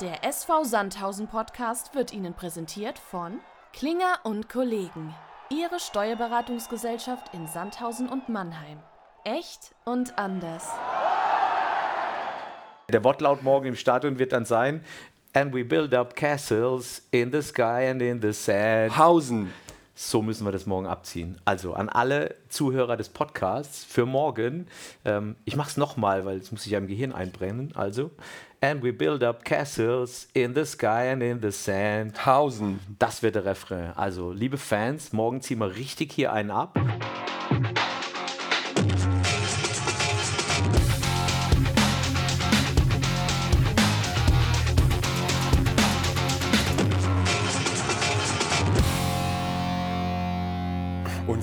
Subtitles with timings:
[0.00, 3.40] Der SV Sandhausen Podcast wird Ihnen präsentiert von
[3.72, 5.12] Klinger und Kollegen.
[5.50, 8.78] Ihre Steuerberatungsgesellschaft in Sandhausen und Mannheim.
[9.24, 10.68] Echt und anders.
[12.88, 14.84] Der Wortlaut morgen im Stadion wird dann sein:
[15.32, 18.96] And we build up castles in the sky and in the sand.
[18.96, 19.52] Hausen.
[20.00, 21.40] So müssen wir das morgen abziehen.
[21.44, 24.68] Also an alle Zuhörer des Podcasts für morgen.
[25.04, 27.72] Ähm, ich mache es nochmal, weil es muss sich ja im Gehirn einbrennen.
[27.74, 28.12] Also,
[28.60, 32.24] and we build up castles in the sky and in the sand.
[32.24, 32.78] Hausen.
[33.00, 33.90] Das wird der Refrain.
[33.96, 36.78] Also, liebe Fans, morgen ziehen wir richtig hier einen ab.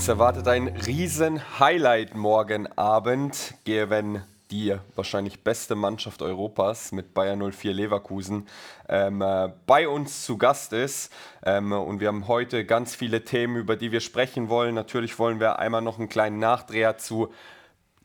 [0.05, 7.51] Uns erwartet ein riesen Highlight morgen Abend, wenn die wahrscheinlich beste Mannschaft Europas mit Bayern
[7.51, 8.47] 04 Leverkusen
[8.87, 11.11] ähm, äh, bei uns zu Gast ist.
[11.43, 14.75] Ähm, und wir haben heute ganz viele Themen, über die wir sprechen wollen.
[14.75, 17.33] Natürlich wollen wir einmal noch einen kleinen Nachdreher zu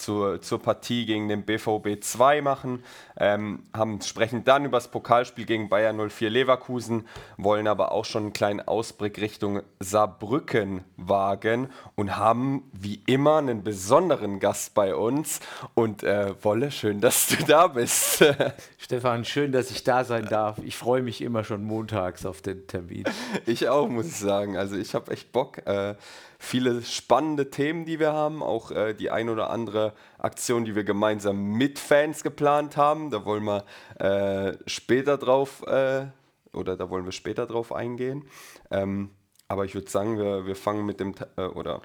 [0.01, 2.83] zur, zur Partie gegen den BVB 2 machen,
[3.19, 7.07] ähm, haben, sprechen dann über das Pokalspiel gegen Bayern 04 Leverkusen,
[7.37, 13.63] wollen aber auch schon einen kleinen Ausblick Richtung Saarbrücken wagen und haben wie immer einen
[13.63, 15.41] besonderen Gast bei uns.
[15.75, 18.25] Und äh, Wolle, schön, dass du da bist.
[18.79, 20.59] Stefan, schön, dass ich da sein darf.
[20.65, 23.05] Ich freue mich immer schon montags auf den Termin.
[23.47, 24.57] Ich auch, muss ich sagen.
[24.57, 25.59] Also ich habe echt Bock.
[25.67, 25.95] Äh,
[26.41, 30.85] viele spannende Themen, die wir haben, auch äh, die ein oder andere Aktion, die wir
[30.85, 33.11] gemeinsam mit Fans geplant haben.
[33.11, 33.65] Da wollen wir
[33.99, 36.07] äh, später drauf äh,
[36.53, 38.25] oder da wollen wir später drauf eingehen.
[38.71, 39.11] Ähm,
[39.49, 41.83] aber ich würde sagen, wir, wir fangen mit dem äh, oder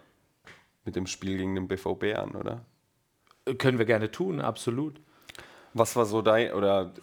[0.86, 2.61] mit dem Spiel gegen den BVB an, oder?
[3.58, 5.02] Können wir gerne tun, absolut.
[5.73, 6.94] Was war so dein oder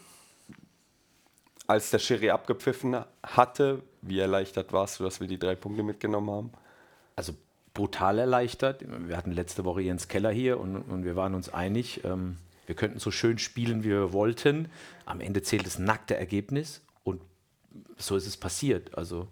[1.67, 6.31] als der Schiri abgepfiffen hatte, wie erleichtert warst du, dass wir die drei Punkte mitgenommen
[6.31, 6.53] haben?
[7.17, 7.35] Also
[7.75, 8.85] brutal erleichtert.
[9.07, 12.37] Wir hatten letzte Woche Jens Keller hier und, und wir waren uns einig, ähm,
[12.67, 14.69] wir könnten so schön spielen, wie wir wollten.
[15.05, 17.21] Am Ende zählt das nackte Ergebnis und
[17.97, 18.97] so ist es passiert.
[18.97, 19.29] Also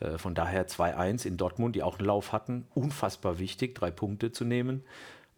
[0.00, 2.66] äh, von daher 2-1 in Dortmund, die auch einen Lauf hatten.
[2.74, 4.84] Unfassbar wichtig, drei Punkte zu nehmen.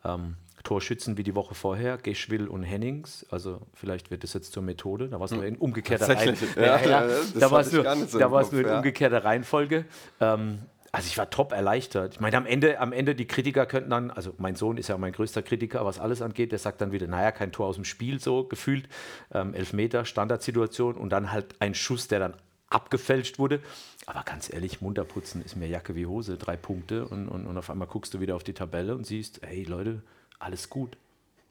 [0.05, 3.25] Ähm, Torschützen wie die Woche vorher, Geschwill und Hennings.
[3.31, 5.09] Also vielleicht wird das jetzt zur Methode.
[5.09, 6.61] Da war es nur in umgekehrter Reihenfolge.
[6.61, 9.87] Ja, ja, ja, da war es nur, so nur, in umgekehrter Reihenfolge.
[10.21, 10.59] Ähm,
[10.93, 12.15] also ich war top erleichtert.
[12.15, 14.99] Ich meine, am Ende, am Ende die Kritiker könnten dann, also mein Sohn ist ja
[14.99, 17.85] mein größter Kritiker, was alles angeht, der sagt dann wieder, naja, kein Tor aus dem
[17.85, 18.89] Spiel, so gefühlt.
[19.33, 22.35] Ähm, Elfmeter, Standardsituation und dann halt ein Schuss, der dann
[22.69, 23.61] abgefälscht wurde.
[24.07, 27.71] Aber ganz ehrlich, munterputzen ist mir Jacke wie Hose, drei Punkte und, und, und auf
[27.71, 30.03] einmal guckst du wieder auf die Tabelle und siehst, hey Leute,
[30.39, 30.97] alles gut.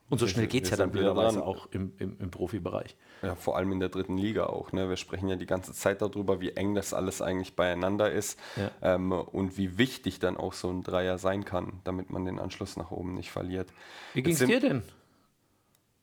[0.10, 2.96] Und so schnell geht es ja dann blöderweise auch im, im, im, Profibereich.
[3.22, 4.72] Ja, vor allem in der dritten Liga auch.
[4.72, 4.90] Ne?
[4.90, 8.72] Wir sprechen ja die ganze Zeit darüber, wie eng das alles eigentlich beieinander ist ja.
[8.82, 12.76] ähm, und wie wichtig dann auch so ein Dreier sein kann, damit man den Anschluss
[12.76, 13.70] nach oben nicht verliert.
[14.14, 14.82] Wie ging es dir denn?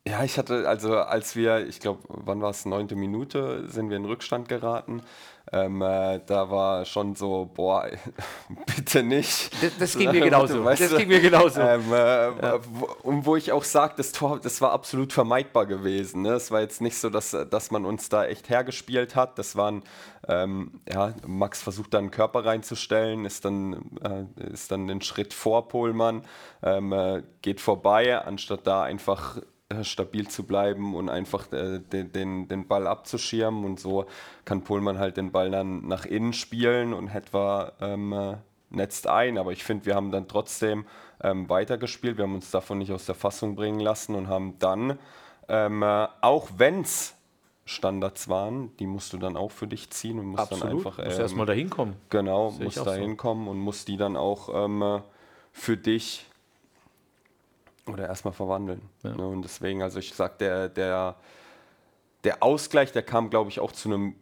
[0.09, 3.97] Ja, ich hatte, also als wir, ich glaube, wann war es, neunte Minute, sind wir
[3.97, 5.03] in Rückstand geraten.
[5.53, 7.89] Ähm, äh, da war schon so, boah,
[8.77, 9.50] bitte nicht.
[9.61, 10.65] Das, das ging mir genauso.
[10.65, 11.61] Weißt das ging mir genauso.
[11.61, 12.59] Ähm, äh, ja.
[13.03, 16.23] Und wo ich auch sage, das Tor, das war absolut vermeidbar gewesen.
[16.23, 16.34] Ne?
[16.34, 19.38] Es war jetzt nicht so, dass, dass man uns da echt hergespielt hat.
[19.41, 19.83] Das waren,
[20.28, 25.34] ähm, ja, Max versucht da einen Körper reinzustellen, ist dann, äh, ist dann den Schritt
[25.34, 26.25] vor Pohlmann,
[26.62, 29.38] ähm, äh, geht vorbei, anstatt da einfach
[29.82, 33.65] stabil zu bleiben und einfach äh, den, den, den Ball abzuschirmen.
[33.65, 34.06] Und so
[34.44, 38.37] kann Pohlmann halt den Ball dann nach innen spielen und etwa ähm, äh,
[38.71, 39.38] netzt ein.
[39.38, 40.87] Aber ich finde, wir haben dann trotzdem
[41.22, 42.16] ähm, weitergespielt.
[42.16, 44.99] Wir haben uns davon nicht aus der Fassung bringen lassen und haben dann,
[45.49, 47.15] ähm, äh, auch wenn es
[47.65, 50.65] Standards waren, die musst du dann auch für dich ziehen und musst Absolut.
[50.65, 50.99] dann einfach.
[51.00, 51.97] Ähm, musst erstmal dahin kommen.
[52.10, 53.50] Genau, musst da hinkommen so.
[53.50, 55.03] und musst die dann auch ähm,
[55.50, 56.26] für dich
[57.86, 58.82] oder erstmal verwandeln.
[59.02, 59.14] Ja.
[59.14, 59.26] Ne?
[59.26, 61.16] Und deswegen, also ich sag, der, der,
[62.25, 64.16] der Ausgleich, der kam, glaube ich, auch zu einem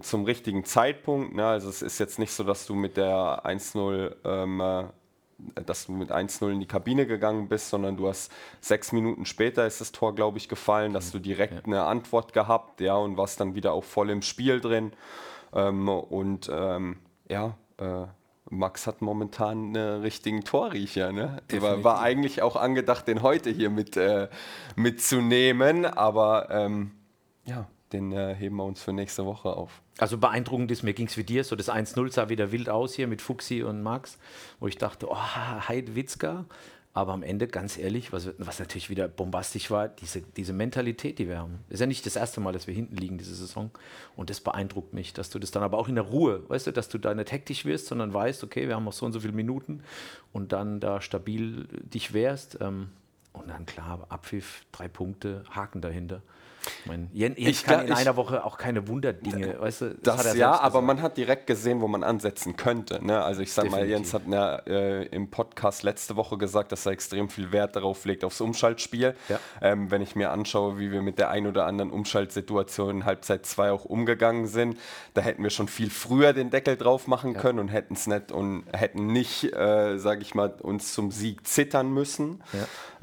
[0.00, 1.34] zum richtigen Zeitpunkt.
[1.34, 1.46] Ne?
[1.46, 4.84] Also es ist jetzt nicht so, dass du mit der 1-0 ähm, äh,
[5.66, 9.66] dass du mit 1-0 in die Kabine gegangen bist, sondern du hast sechs Minuten später
[9.66, 13.40] ist das Tor, glaube ich, gefallen, dass du direkt eine Antwort gehabt, ja, und warst
[13.40, 14.92] dann wieder auch voll im Spiel drin.
[15.52, 16.98] Ähm, und ähm,
[17.28, 18.06] ja, äh,
[18.50, 21.12] Max hat momentan einen richtigen Torriecher.
[21.12, 21.42] Ne?
[21.58, 24.28] War, war, eigentlich auch angedacht, den heute hier mit, äh,
[24.76, 26.92] mitzunehmen, aber ähm,
[27.44, 29.82] ja, den äh, heben wir uns für nächste Woche auf.
[29.98, 32.94] Also beeindruckend ist, mir ging es wie dir, so das 1-0 sah wieder wild aus
[32.94, 34.18] hier mit Fuxi und Max,
[34.60, 36.44] wo ich dachte, oh, Heidwitzka.
[36.96, 41.28] Aber am Ende, ganz ehrlich, was, was natürlich wieder bombastisch war, diese, diese Mentalität, die
[41.28, 41.58] wir haben.
[41.68, 43.70] Ist ja nicht das erste Mal, dass wir hinten liegen diese Saison.
[44.16, 46.72] Und das beeindruckt mich, dass du das dann aber auch in der Ruhe, weißt du,
[46.72, 49.20] dass du da nicht hektisch wirst, sondern weißt, okay, wir haben noch so und so
[49.20, 49.82] viele Minuten
[50.32, 52.56] und dann da stabil dich wehrst.
[52.62, 52.88] Ähm,
[53.34, 56.22] und dann klar, Abpfiff, drei Punkte, Haken dahinter.
[56.80, 59.94] Ich meine, Jens, Jens kann in ich, einer Woche auch keine Wunderdinge, weißt du?
[60.02, 63.04] Das, das ja, aber man hat direkt gesehen, wo man ansetzen könnte.
[63.04, 63.22] Ne?
[63.22, 63.88] Also ich sag Definitiv.
[63.88, 67.76] mal, Jens hat ja, äh, im Podcast letzte Woche gesagt, dass er extrem viel Wert
[67.76, 69.14] darauf legt, aufs Umschaltspiel.
[69.28, 69.40] Ja.
[69.60, 73.46] Ähm, wenn ich mir anschaue, wie wir mit der ein oder anderen Umschaltsituation in Halbzeit
[73.46, 74.78] 2 auch umgegangen sind,
[75.14, 77.40] da hätten wir schon viel früher den Deckel drauf machen ja.
[77.40, 81.46] können und hätten es nicht und hätten nicht, äh, sage ich mal, uns zum Sieg
[81.46, 82.42] zittern müssen.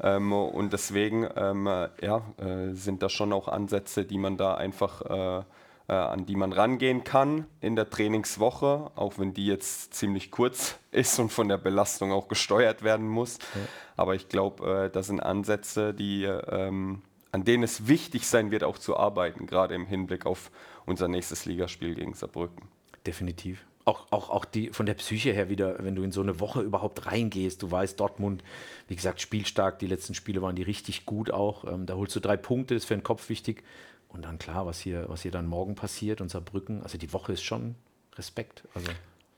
[0.02, 1.66] Ähm, und deswegen ähm,
[2.00, 5.44] ja, äh, sind da schon auch Ansätze, die man da einfach äh,
[5.88, 10.78] äh, an die man rangehen kann in der Trainingswoche, auch wenn die jetzt ziemlich kurz
[10.90, 13.38] ist und von der Belastung auch gesteuert werden muss.
[13.38, 13.60] Ja.
[13.96, 17.02] Aber ich glaube, äh, das sind Ansätze, die, ähm,
[17.32, 20.50] an denen es wichtig sein wird, auch zu arbeiten, gerade im Hinblick auf
[20.86, 22.68] unser nächstes Ligaspiel gegen Saarbrücken.
[23.06, 26.40] Definitiv auch, auch, auch die, von der Psyche her wieder, wenn du in so eine
[26.40, 28.42] Woche überhaupt reingehst, du weißt, Dortmund,
[28.88, 31.64] wie gesagt, spielstark, die letzten Spiele waren die richtig gut auch.
[31.64, 33.62] Ähm, da holst du drei Punkte, ist für den Kopf wichtig.
[34.08, 37.32] Und dann klar, was hier, was hier dann morgen passiert und Saarbrücken, also die Woche
[37.32, 37.74] ist schon
[38.16, 38.64] Respekt.
[38.74, 38.90] Also.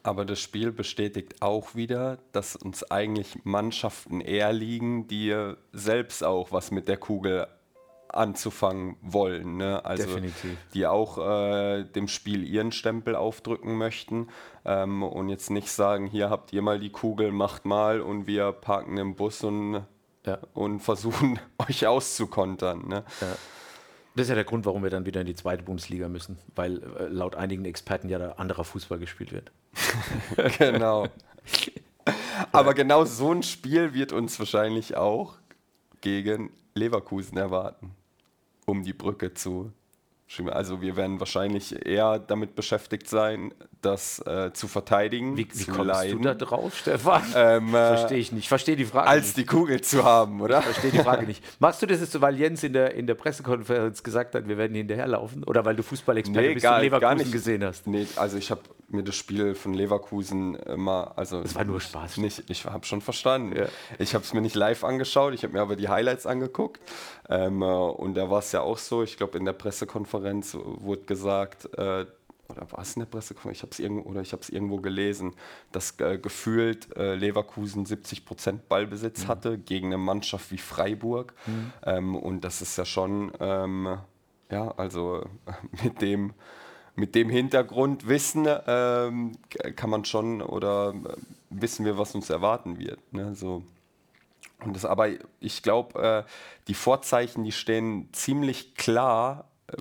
[0.02, 5.34] Aber das Spiel bestätigt auch wieder, dass uns eigentlich Mannschaften eher liegen, die
[5.72, 7.48] selbst auch was mit der Kugel
[8.08, 9.56] anzufangen wollen.
[9.56, 9.84] Ne?
[9.84, 10.56] Also Definitiv.
[10.74, 14.28] die auch äh, dem Spiel ihren Stempel aufdrücken möchten
[14.64, 18.52] ähm, und jetzt nicht sagen, hier habt ihr mal die Kugel, macht mal und wir
[18.52, 19.84] parken im Bus und,
[20.24, 20.38] ja.
[20.54, 22.88] und versuchen euch auszukontern.
[22.88, 23.04] Ne?
[23.20, 23.36] Ja.
[24.14, 26.82] Das ist ja der Grund, warum wir dann wieder in die zweite Bundesliga müssen, weil
[26.98, 29.52] äh, laut einigen Experten ja da anderer Fußball gespielt wird.
[30.58, 31.08] genau.
[32.52, 35.36] Aber genau so ein Spiel wird uns wahrscheinlich auch
[36.00, 37.94] gegen Leverkusen erwarten
[38.66, 39.72] um die Brücke zu
[40.50, 45.36] also wir werden wahrscheinlich eher damit beschäftigt sein, das äh, zu verteidigen.
[45.36, 46.18] Wie, wie zu kommst leiden.
[46.18, 47.22] du da drauf, Stefan?
[47.36, 48.42] Ähm, äh, verstehe ich nicht.
[48.42, 49.36] Ich verstehe die Frage Als nicht.
[49.36, 50.62] die Kugel zu haben, oder?
[50.62, 51.44] Verstehe die Frage nicht.
[51.60, 54.58] Machst du das jetzt so, weil Jens in der, in der Pressekonferenz gesagt hat, wir
[54.58, 55.44] werden hinterherlaufen?
[55.44, 57.86] Oder weil du Fußballexperte nee, bist gar, und Leverkusen gesehen hast?
[57.86, 61.40] Nee, also ich habe mir das Spiel von Leverkusen immer, also...
[61.40, 62.18] Es war nur Spaß.
[62.18, 63.56] Nicht, ich habe schon verstanden.
[63.56, 63.66] Ja.
[63.98, 66.80] Ich habe es mir nicht live angeschaut, ich habe mir aber die Highlights angeguckt.
[67.28, 71.02] Ähm, äh, und da war es ja auch so, ich glaube in der Pressekonferenz wurde
[71.02, 72.06] gesagt, äh,
[72.48, 73.58] oder war es in der Pressekonferenz?
[73.58, 75.34] Ich habe es irgendwo oder ich habe es irgendwo gelesen,
[75.72, 79.28] dass äh, gefühlt äh, Leverkusen 70 Prozent Ballbesitz mhm.
[79.28, 81.34] hatte gegen eine Mannschaft wie Freiburg.
[81.46, 81.72] Mhm.
[81.84, 83.98] Ähm, und das ist ja schon, ähm,
[84.50, 85.24] ja, also
[85.82, 86.34] mit dem
[86.96, 89.32] mit dem Hintergrundwissen ähm,
[89.76, 91.16] kann man schon oder äh,
[91.50, 93.12] wissen wir, was uns erwarten wird.
[93.12, 93.34] Ne?
[93.34, 93.62] So.
[94.64, 95.08] Und das, aber
[95.38, 96.30] ich glaube, äh,
[96.66, 99.76] die Vorzeichen, die stehen ziemlich klar äh,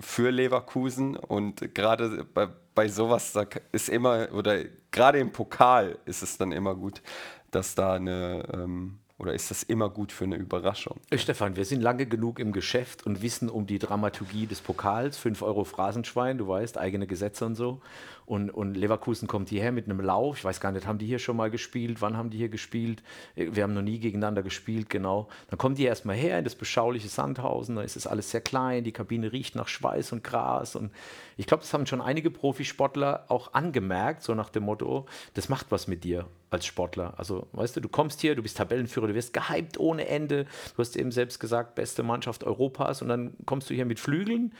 [0.00, 6.22] für Leverkusen und gerade bei, bei sowas da ist immer, oder gerade im Pokal ist
[6.22, 7.02] es dann immer gut,
[7.50, 10.98] dass da eine, ähm, oder ist das immer gut für eine Überraschung?
[11.10, 15.18] Äh, Stefan, wir sind lange genug im Geschäft und wissen um die Dramaturgie des Pokals.
[15.18, 17.80] 5 Euro Phrasenschwein, du weißt, eigene Gesetze und so.
[18.26, 20.38] Und, und Leverkusen kommt hierher mit einem Lauf.
[20.38, 22.00] Ich weiß gar nicht, haben die hier schon mal gespielt?
[22.00, 23.02] Wann haben die hier gespielt?
[23.36, 25.28] Wir haben noch nie gegeneinander gespielt, genau.
[25.48, 27.76] Dann kommen die erstmal her in das beschauliche Sandhausen.
[27.76, 28.82] Da ist es alles sehr klein.
[28.82, 30.74] Die Kabine riecht nach Schweiß und Gras.
[30.74, 30.90] Und
[31.36, 35.66] ich glaube, das haben schon einige Profisportler auch angemerkt, so nach dem Motto: Das macht
[35.70, 37.14] was mit dir als Sportler.
[37.18, 40.44] Also, weißt du, du kommst hier, du bist Tabellenführer, du wirst gehypt ohne Ende.
[40.74, 43.02] Du hast eben selbst gesagt, beste Mannschaft Europas.
[43.02, 44.54] Und dann kommst du hier mit Flügeln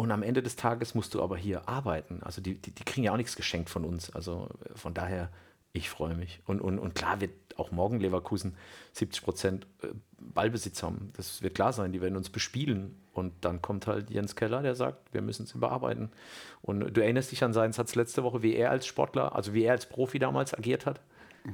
[0.00, 2.22] und am Ende des Tages musst du aber hier arbeiten.
[2.22, 4.10] Also die, die, die kriegen ja auch nichts geschenkt von uns.
[4.10, 5.30] Also von daher,
[5.72, 6.40] ich freue mich.
[6.46, 8.56] Und, und, und klar wird auch morgen Leverkusen
[8.94, 11.12] 70 Prozent äh, Ballbesitz haben.
[11.16, 12.98] Das wird klar sein, die werden uns bespielen.
[13.12, 16.10] Und dann kommt halt Jens Keller, der sagt, wir müssen es überarbeiten.
[16.62, 19.64] Und du erinnerst dich an seinen Satz letzte Woche, wie er als Sportler, also wie
[19.64, 21.00] er als Profi damals agiert hat?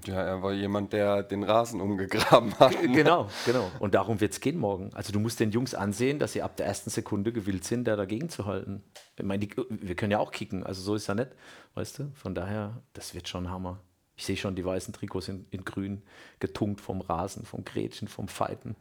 [0.05, 2.76] Ja, er war jemand, der den Rasen umgegraben hat.
[2.83, 3.71] Genau, genau.
[3.78, 4.90] Und darum wird es gehen morgen.
[4.95, 7.97] Also du musst den Jungs ansehen, dass sie ab der ersten Sekunde gewillt sind, da
[7.97, 8.83] dagegen zu halten.
[9.16, 11.31] Ich meine, wir können ja auch kicken, also so ist ja nicht,
[11.75, 12.11] weißt du?
[12.14, 13.81] Von daher, das wird schon Hammer.
[14.16, 16.02] Ich sehe schon die weißen Trikots in, in grün,
[16.40, 18.76] getunkt vom Rasen, vom Gretchen, vom Fighten.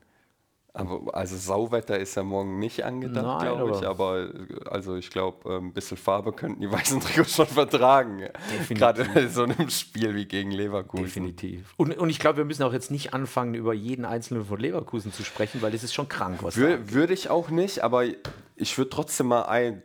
[0.76, 3.88] Aber also Sauwetter ist ja morgen nicht angedacht, glaube ich.
[3.88, 4.30] Aber
[4.70, 8.28] also ich glaube, ein bisschen Farbe könnten die weißen Trikots schon vertragen.
[8.70, 11.06] Gerade in so einem Spiel wie gegen Leverkusen.
[11.06, 11.74] Definitiv.
[11.78, 15.14] Und, und ich glaube, wir müssen auch jetzt nicht anfangen, über jeden einzelnen von Leverkusen
[15.14, 18.04] zu sprechen, weil das ist schon krank, was Wür, Würde ich auch nicht, aber
[18.58, 19.82] ich würde trotzdem mal ein,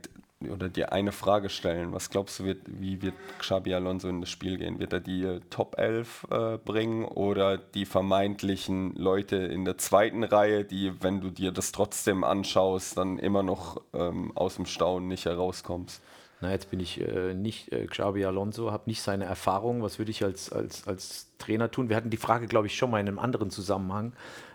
[0.49, 1.93] oder dir eine Frage stellen.
[1.93, 4.79] Was glaubst du, wird, wie wird Xabi Alonso in das Spiel gehen?
[4.79, 10.25] Wird er die äh, Top 11 äh, bringen oder die vermeintlichen Leute in der zweiten
[10.25, 15.09] Reihe, die, wenn du dir das trotzdem anschaust, dann immer noch ähm, aus dem Staunen
[15.09, 16.01] nicht herauskommst?
[16.41, 19.83] Na, jetzt bin ich äh, nicht äh, Xabi Alonso, habe nicht seine Erfahrung.
[19.83, 21.89] Was würde ich als, als, als Trainer tun?
[21.89, 24.13] Wir hatten die Frage, glaube ich, schon mal in einem anderen Zusammenhang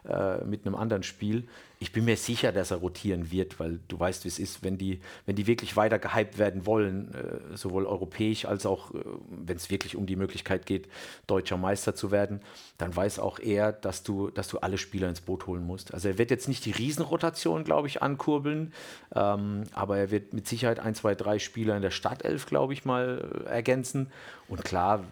[0.07, 1.47] äh, mit einem anderen Spiel.
[1.79, 4.77] Ich bin mir sicher, dass er rotieren wird, weil du weißt, wie es ist, wenn
[4.77, 8.99] die, wenn die wirklich weiter gehypt werden wollen, äh, sowohl europäisch als auch, äh,
[9.29, 10.87] wenn es wirklich um die Möglichkeit geht,
[11.27, 12.39] deutscher Meister zu werden,
[12.77, 15.93] dann weiß auch er, dass du, dass du alle Spieler ins Boot holen musst.
[15.93, 18.73] Also er wird jetzt nicht die Riesenrotation, glaube ich, ankurbeln,
[19.13, 22.85] ähm, aber er wird mit Sicherheit ein, zwei, drei Spieler in der Startelf, glaube ich,
[22.85, 24.11] mal äh, ergänzen.
[24.47, 25.03] Und klar,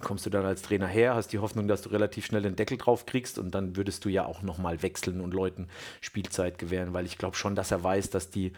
[0.00, 2.78] kommst du dann als Trainer her, hast die Hoffnung, dass du relativ schnell den Deckel
[2.78, 5.68] drauf kriegst und dann würdest du ja auch nochmal wechseln und Leuten
[6.00, 8.52] Spielzeit gewähren, weil ich glaube schon, dass er weiß, dass die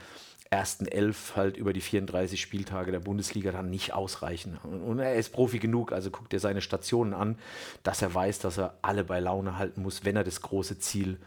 [0.50, 4.58] ersten elf halt über die 34 Spieltage der Bundesliga dann nicht ausreichen.
[4.58, 7.38] Und er ist Profi genug, also guckt er seine Stationen an,
[7.84, 11.18] dass er weiß, dass er alle bei Laune halten muss, wenn er das große Ziel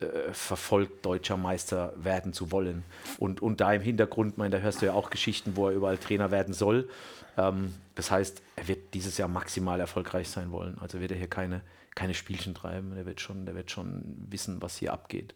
[0.00, 2.82] äh, verfolgt, deutscher Meister werden zu wollen.
[3.18, 5.96] Und, und da im Hintergrund, mein, da hörst du ja auch Geschichten, wo er überall
[5.96, 6.88] Trainer werden soll.
[7.36, 10.78] Ähm, das heißt, er wird dieses Jahr maximal erfolgreich sein wollen.
[10.78, 11.62] Also wird er hier keine,
[11.94, 12.94] keine Spielchen treiben.
[12.94, 15.34] Der wird, schon, der wird schon wissen, was hier abgeht.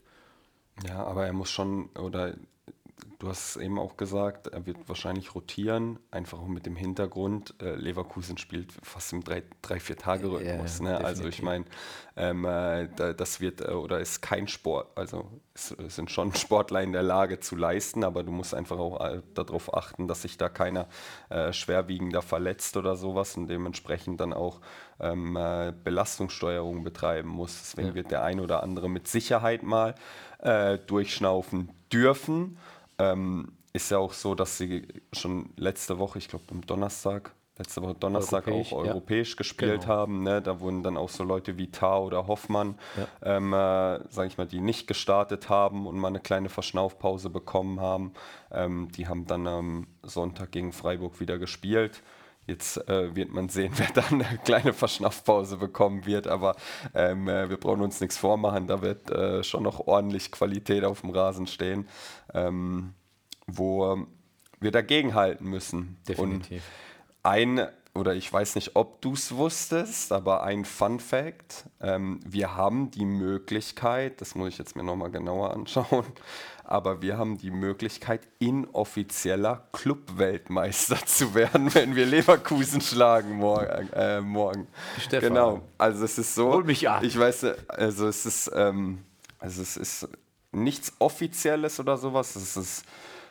[0.87, 2.35] Ja, aber er muss schon, oder
[3.21, 7.75] du hast es eben auch gesagt, er wird wahrscheinlich rotieren, einfach mit dem Hintergrund, äh,
[7.75, 10.79] Leverkusen spielt fast im 3-4-Tage-Rhythmus.
[10.79, 11.05] Ja, ne?
[11.05, 11.67] Also ich meine,
[12.17, 16.81] ähm, äh, das wird äh, oder ist kein Sport, also es, es, sind schon Sportler
[16.81, 20.39] in der Lage zu leisten, aber du musst einfach auch äh, darauf achten, dass sich
[20.39, 20.89] da keiner
[21.29, 24.61] äh, schwerwiegender verletzt oder sowas und dementsprechend dann auch
[24.99, 27.61] ähm, äh, Belastungssteuerung betreiben muss.
[27.61, 27.95] Deswegen ja.
[27.95, 29.95] wird der ein oder andere mit Sicherheit mal
[30.87, 32.57] durchschnaufen dürfen.
[33.01, 37.83] Ähm, ist ja auch so, dass sie schon letzte Woche, ich glaube am Donnerstag, letzte
[37.83, 39.37] Woche Donnerstag europäisch, auch europäisch ja.
[39.37, 39.93] gespielt genau.
[39.93, 40.23] haben.
[40.23, 40.43] Ne?
[40.43, 43.37] Da wurden dann auch so Leute wie Tar oder Hoffmann, ja.
[43.37, 47.81] ähm, äh, sage ich mal, die nicht gestartet haben und mal eine kleine Verschnaufpause bekommen
[47.81, 48.13] haben.
[48.51, 52.03] Ähm, die haben dann am Sonntag gegen Freiburg wieder gespielt.
[52.51, 56.57] Jetzt äh, wird man sehen, wer dann eine kleine Verschnaufpause bekommen wird, aber
[56.95, 58.67] ähm, äh, wir brauchen uns nichts vormachen.
[58.67, 61.89] Da wird äh, schon noch ordentlich Qualität auf dem Rasen stehen,
[62.35, 62.95] ähm,
[63.47, 64.07] wo
[64.61, 65.99] wir dagegenhalten müssen.
[66.09, 66.63] Definitiv.
[66.63, 66.63] Und
[67.23, 72.57] ein, oder ich weiß nicht, ob du es wusstest, aber ein Fun Fact: ähm, Wir
[72.57, 76.07] haben die Möglichkeit, das muss ich jetzt mir nochmal genauer anschauen,
[76.71, 83.89] aber wir haben die Möglichkeit, inoffizieller Clubweltmeister zu werden, wenn wir Leverkusen schlagen morgen.
[83.93, 84.69] Äh, morgen.
[84.99, 85.29] Stefan.
[85.29, 85.63] Genau.
[85.79, 86.53] Also es ist so.
[86.53, 87.03] Hol mich ab.
[87.03, 88.99] Ich weiß, also es ist, ähm,
[89.41, 90.09] also es ist
[90.53, 92.37] nichts Offizielles oder sowas.
[92.37, 92.85] Es ist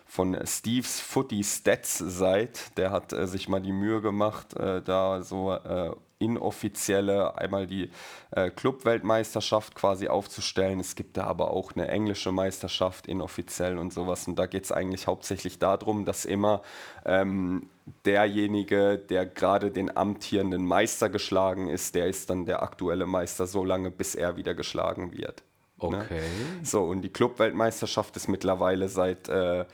[0.06, 2.60] von Steves Footy Stats Seite.
[2.76, 7.90] Der hat äh, sich mal die Mühe gemacht, äh, da so äh, inoffizielle, einmal die
[8.32, 10.80] äh, Clubweltmeisterschaft quasi aufzustellen.
[10.80, 14.28] Es gibt da aber auch eine englische Meisterschaft inoffiziell und sowas.
[14.28, 16.62] Und da geht es eigentlich hauptsächlich darum, dass immer
[17.06, 17.70] ähm,
[18.06, 23.64] derjenige, der gerade den amtierenden Meister geschlagen ist, der ist dann der aktuelle Meister so
[23.64, 25.44] lange, bis er wieder geschlagen wird.
[25.82, 26.04] Ne?
[26.04, 26.20] Okay.
[26.20, 26.66] Ne?
[26.66, 29.66] So, und die Clubweltmeisterschaft ist mittlerweile seit, äh,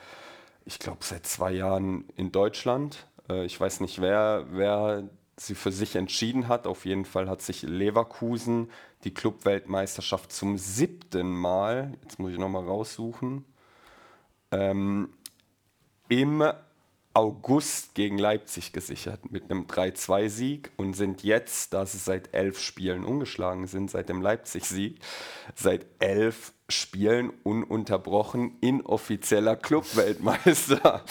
[0.66, 3.08] ich glaube, seit zwei Jahren in Deutschland.
[3.28, 6.68] Äh, ich weiß nicht, wer, wer sie für sich entschieden hat.
[6.68, 8.70] Auf jeden Fall hat sich Leverkusen
[9.04, 13.46] die Clubweltmeisterschaft zum siebten Mal, jetzt muss ich nochmal raussuchen,
[14.52, 15.10] ähm,
[16.08, 16.44] im
[17.16, 23.06] August gegen Leipzig gesichert mit einem 3-2-Sieg und sind jetzt, da sie seit elf Spielen
[23.06, 25.00] ungeschlagen sind, seit dem Leipzig-Sieg,
[25.56, 31.06] seit elf Spielen ununterbrochen inoffizieller Clubweltmeister.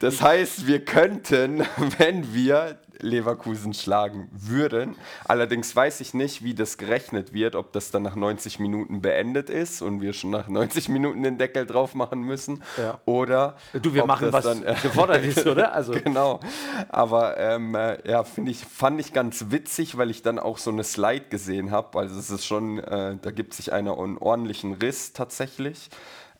[0.00, 1.60] Das heißt, wir könnten,
[1.98, 4.96] wenn wir Leverkusen schlagen würden.
[5.24, 9.50] Allerdings weiß ich nicht, wie das gerechnet wird, ob das dann nach 90 Minuten beendet
[9.50, 12.62] ist und wir schon nach 90 Minuten den Deckel drauf machen müssen.
[12.76, 13.00] Ja.
[13.04, 13.56] Oder.
[13.72, 15.72] Du, wir machen, was dann, äh, gefordert ist, oder?
[15.72, 15.92] Also.
[15.92, 16.40] genau.
[16.88, 20.84] Aber ähm, äh, ja, ich, fand ich ganz witzig, weil ich dann auch so eine
[20.84, 21.98] Slide gesehen habe.
[21.98, 23.88] Also es ist schon, äh, da gibt sich einen
[24.18, 25.90] ordentlichen Riss tatsächlich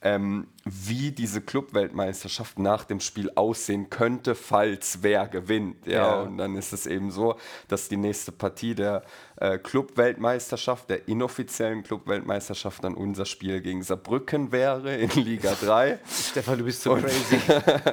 [0.01, 5.87] ähm, wie diese Clubweltmeisterschaft nach dem Spiel aussehen könnte, falls wer gewinnt.
[5.87, 5.93] Ja?
[5.93, 6.23] ja?
[6.23, 7.37] Und dann ist es eben so,
[7.69, 9.03] dass die nächste Partie der
[9.37, 15.99] äh, Clubweltmeisterschaft, der inoffiziellen Clubweltmeisterschaft, dann unser Spiel gegen Saarbrücken wäre in Liga 3.
[16.09, 17.41] Stefan, du bist so Und crazy.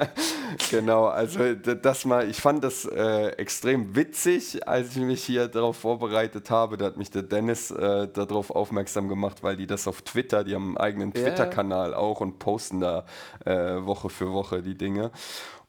[0.70, 5.76] genau, also das mal, ich fand das äh, extrem witzig, als ich mich hier darauf
[5.76, 6.76] vorbereitet habe.
[6.76, 10.54] Da hat mich der Dennis äh, darauf aufmerksam gemacht, weil die das auf Twitter, die
[10.54, 13.04] haben einen eigenen Twitter-Kanal auch und posten da
[13.44, 15.10] äh, Woche für Woche die Dinge.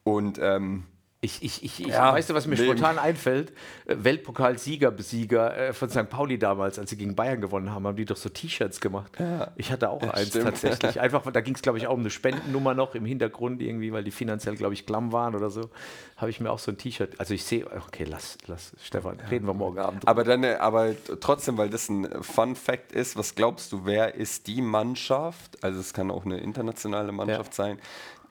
[0.03, 0.85] Und ähm,
[1.27, 2.77] ich, ich, ich, ich Ja, weißt du, was mir Leben.
[2.77, 3.51] spontan einfällt?
[3.85, 6.09] Äh, Weltpokalsieger, Besieger äh, von St.
[6.09, 9.11] Pauli damals, als sie gegen Bayern gewonnen haben, haben die doch so T-Shirts gemacht.
[9.55, 10.45] Ich hatte auch eins stimmt.
[10.45, 10.99] tatsächlich.
[11.07, 14.03] Einfach, da ging es, glaube ich, auch um eine Spendennummer noch im Hintergrund irgendwie, weil
[14.03, 15.69] die finanziell, glaube ich, klamm waren oder so.
[16.15, 17.19] Habe ich mir auch so ein T-Shirt.
[17.19, 20.03] Also ich sehe, okay, lass, lass, Stefan, reden wir morgen Abend.
[20.03, 20.09] drüber.
[20.11, 24.15] Aber dann, äh, aber trotzdem, weil das ein Fun Fact ist, was glaubst du, wer
[24.15, 27.79] ist die Mannschaft, also es kann auch eine internationale Mannschaft sein,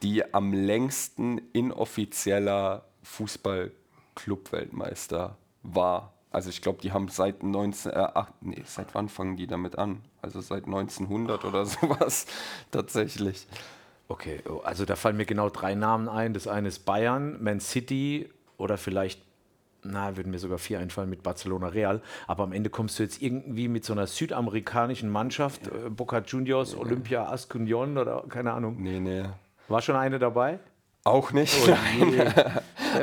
[0.03, 6.13] die am längsten inoffizieller Fußball-Club-Weltmeister war?
[6.31, 9.79] Also ich glaube, die haben seit 19, äh, ach, nee, seit wann fangen die damit
[9.79, 10.03] an?
[10.21, 12.27] Also seit 1900 oder sowas
[12.71, 13.47] tatsächlich.
[14.09, 16.35] Okay, oh, also da fallen mir genau drei Namen ein.
[16.35, 19.23] Das eine ist Bayern, Man City oder vielleicht,
[19.83, 22.03] na, würden mir sogar vier einfallen mit Barcelona Real.
[22.27, 26.77] Aber am Ende kommst du jetzt irgendwie mit so einer südamerikanischen Mannschaft, äh, Boca Juniors,
[26.77, 28.77] Olympia Ascunion oder keine Ahnung.
[28.79, 29.25] Nee, nee.
[29.69, 30.59] War schon eine dabei?
[31.05, 31.57] Auch nicht.
[31.65, 31.71] Oh
[32.05, 32.25] je.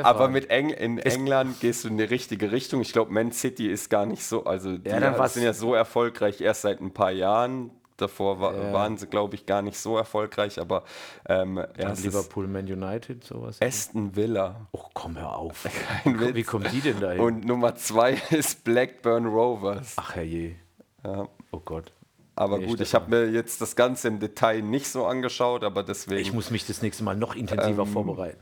[0.02, 2.80] Aber mit Eng in England gehst du in die richtige Richtung.
[2.82, 6.40] Ich glaube, Man City ist gar nicht so, also die war's- sind ja so erfolgreich
[6.42, 7.70] erst seit ein paar Jahren.
[7.96, 10.82] Davor wa waren sie, glaube ich, gar nicht so erfolgreich, aber
[11.28, 13.62] ähm, ja, Liverpool, Man United, sowas.
[13.62, 14.66] Aston Villa.
[14.72, 15.64] Oh, komm, hör auf.
[16.04, 17.20] Wie kommen die denn da hin?
[17.20, 19.94] Und Nummer zwei ist Blackburn Rovers.
[19.96, 20.56] Ach herrje.
[21.04, 21.28] Ja.
[21.52, 21.92] Oh Gott.
[22.36, 23.02] Aber Nee, gut, ich Stefan.
[23.12, 26.20] habe mir jetzt das Ganze im Detail nicht so angeschaut, aber deswegen.
[26.20, 28.40] Ich muss mich das nächste Mal noch intensiver vorbereiten.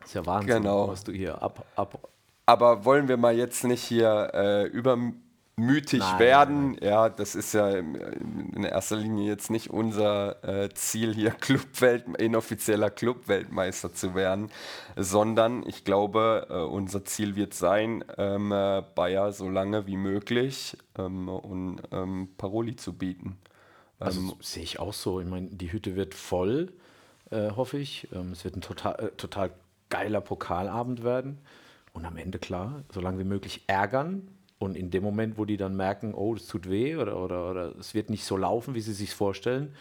[0.00, 0.88] Das ist ja Wahnsinn, Ähm, Genau.
[0.88, 2.08] was du hier ab, ab,
[2.46, 4.66] Aber wollen wir mal jetzt nicht hier äh,
[5.58, 6.76] übermütig Nein, werden?
[6.80, 12.90] Ja, das ist ja in erster Linie jetzt nicht unser äh, Ziel, hier Clubwelt inoffizieller
[12.90, 14.50] Clubweltmeister zu werden,
[14.96, 20.76] sondern ich glaube, äh, unser Ziel wird sein, ähm, äh, Bayer so lange wie möglich
[20.96, 23.38] ähm, und ähm, Paroli zu bieten.
[24.00, 25.20] Also sehe ich auch so.
[25.20, 26.72] Ich meine, die Hütte wird voll,
[27.30, 28.08] äh, hoffe ich.
[28.12, 29.50] Ähm, es wird ein total, äh, total
[29.88, 31.38] geiler Pokalabend werden.
[31.92, 34.28] Und am Ende, klar, so lange wie möglich ärgern.
[34.58, 37.76] Und in dem Moment, wo die dann merken, oh, das tut weh oder, oder, oder
[37.78, 39.74] es wird nicht so laufen, wie sie sich vorstellen,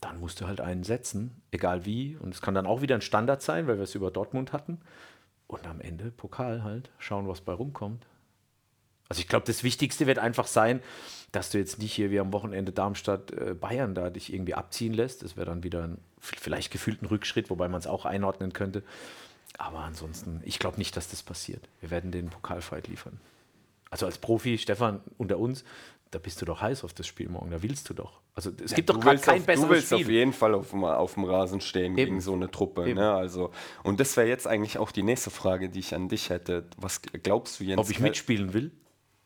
[0.00, 2.16] dann musst du halt einen setzen, egal wie.
[2.16, 4.80] Und es kann dann auch wieder ein Standard sein, weil wir es über Dortmund hatten.
[5.46, 8.06] Und am Ende Pokal halt, schauen, was bei rumkommt.
[9.08, 10.80] Also ich glaube, das Wichtigste wird einfach sein,
[11.32, 14.94] dass du jetzt nicht hier wie am Wochenende Darmstadt äh, Bayern da dich irgendwie abziehen
[14.94, 15.22] lässt.
[15.22, 18.82] Das wäre dann wieder ein vielleicht gefühlten Rückschritt, wobei man es auch einordnen könnte.
[19.58, 21.68] Aber ansonsten, ich glaube nicht, dass das passiert.
[21.80, 23.20] Wir werden den Pokalfight liefern.
[23.94, 25.62] Also als Profi, Stefan, unter uns,
[26.10, 27.52] da bist du doch heiß auf das Spiel morgen.
[27.52, 28.20] Da willst du doch.
[28.34, 30.14] Also es gibt doch gerade kein auf, besseres Du willst auf Spiel.
[30.14, 31.94] jeden Fall auf, dem- auf dem Rasen stehen Eben.
[31.96, 32.92] gegen so eine Truppe.
[32.92, 33.12] Ne?
[33.14, 33.52] Also,
[33.84, 36.64] und das wäre jetzt eigentlich auch die nächste Frage, die ich an dich hätte.
[36.76, 37.78] Was glaubst du, Jens?
[37.80, 38.72] Ob ich mitspielen will?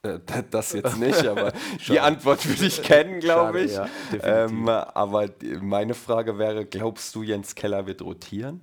[0.03, 0.19] Äh,
[0.51, 1.51] das jetzt nicht, aber
[1.87, 4.21] die Antwort würde ich kennen, glaube Schade, ich.
[4.23, 5.29] ja, ähm, aber
[5.61, 8.61] meine Frage wäre: Glaubst du, Jens Keller wird rotieren?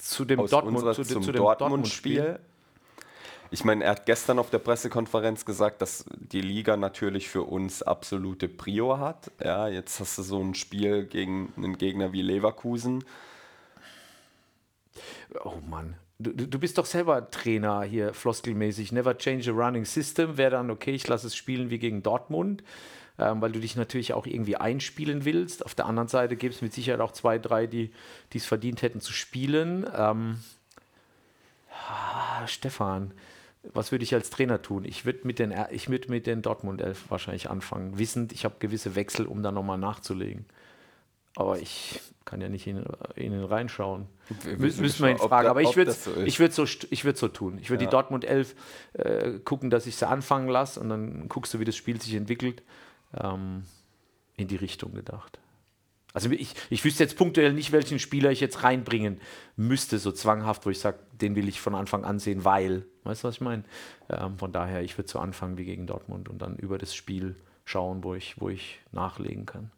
[0.00, 0.84] Zu dem Aus Dortmund,
[3.50, 7.82] ich meine, er hat gestern auf der Pressekonferenz gesagt, dass die Liga natürlich für uns
[7.82, 9.30] absolute Prio hat.
[9.42, 13.04] Ja, jetzt hast du so ein Spiel gegen einen Gegner wie Leverkusen.
[15.44, 15.96] Oh Mann.
[16.20, 18.90] Du, du bist doch selber Trainer hier, floskelmäßig.
[18.90, 20.36] Never change a running system.
[20.36, 22.64] Wäre dann, okay, ich lasse es spielen wie gegen Dortmund,
[23.20, 25.64] ähm, weil du dich natürlich auch irgendwie einspielen willst.
[25.64, 27.92] Auf der anderen Seite gibt es mit Sicherheit auch zwei, drei, die
[28.32, 29.88] die es verdient hätten zu spielen.
[29.96, 30.40] Ähm,
[31.88, 33.12] ah, Stefan,
[33.62, 34.84] was würde ich als Trainer tun?
[34.84, 38.56] Ich würde mit den, ich würd mit den Dortmund 11 wahrscheinlich anfangen, wissend, ich habe
[38.58, 40.46] gewisse Wechsel, um dann nochmal nachzulegen.
[41.36, 44.06] Aber ich kann ja nicht in, in ihn reinschauen.
[44.58, 45.44] Müssen wir ihn fragen.
[45.44, 47.58] da- Aber ich würde so ich würd so, ich würd so tun.
[47.60, 47.90] Ich würde Ja.
[47.90, 48.54] die Dortmund 11
[48.94, 52.14] äh, gucken, dass ich sie anfangen lasse und dann guckst du, wie das Spiel sich
[52.14, 52.62] entwickelt.
[53.16, 53.62] Ähm,
[54.36, 55.38] in die Richtung gedacht.
[56.14, 59.20] Also ich, ich wüsste jetzt punktuell nicht, welchen Spieler ich jetzt reinbringen
[59.56, 62.86] müsste, so zwanghaft, wo ich sage, den will ich von Anfang an sehen, weil.
[63.04, 63.64] Weißt du, was ich meine?
[64.08, 67.36] Ähm, von daher, ich würde so anfangen wie gegen Dortmund und dann über das Spiel
[67.64, 69.70] schauen, wo ich, wo ich nachlegen kann.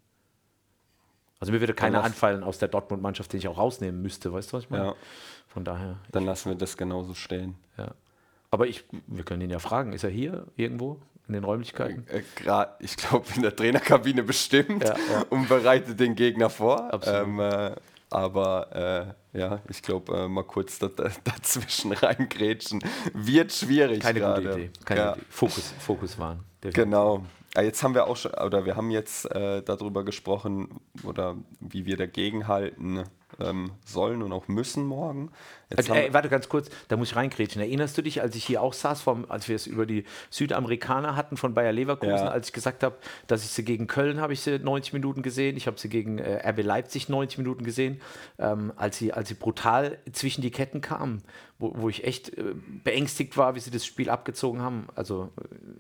[1.41, 4.57] Also mir würde keiner anfallen aus der Dortmund-Mannschaft, den ich auch rausnehmen müsste, weißt du,
[4.59, 4.85] was ich meine?
[4.85, 4.95] Ja.
[5.49, 7.57] Von daher, Dann lassen wir das genauso stehen.
[7.77, 7.93] ja.
[8.53, 12.07] Aber ich, wir können ihn ja fragen, ist er hier irgendwo in den Räumlichkeiten?
[12.09, 12.23] Äh,
[12.81, 15.25] ich glaube, in der Trainerkabine bestimmt Ja, ja.
[15.31, 16.91] und bereitet den Gegner vor.
[17.07, 17.73] Ähm, äh,
[18.11, 22.83] aber äh, ja, ich glaube, äh, mal kurz da, da, dazwischen reingrätschen
[23.15, 24.01] wird schwierig.
[24.01, 24.43] Keine gerade.
[24.43, 24.71] gute Idee.
[24.85, 25.23] Keine ja, Idee.
[25.29, 26.41] Fokus, Fokus waren.
[26.61, 27.25] Genau.
[27.55, 31.87] Ja, jetzt haben wir auch schon, oder wir haben jetzt äh, darüber gesprochen, oder wie
[31.87, 33.05] wir dagegen halten,
[33.39, 35.31] ähm, sollen und auch müssen morgen.
[35.77, 37.63] Also, ey, warte ganz kurz, da muss ich reingrätschen.
[37.63, 41.15] Erinnerst du dich, als ich hier auch saß, vom, als wir es über die Südamerikaner
[41.15, 42.29] hatten von Bayer Leverkusen, ja.
[42.29, 42.97] als ich gesagt habe,
[43.29, 46.19] dass ich sie gegen Köln habe ich sie 90 Minuten gesehen, ich habe sie gegen
[46.19, 48.01] äh, RB Leipzig 90 Minuten gesehen,
[48.39, 51.23] ähm, als, sie, als sie brutal zwischen die Ketten kamen,
[51.59, 54.89] wo, wo ich echt äh, beängstigt war, wie sie das Spiel abgezogen haben.
[54.97, 55.31] Also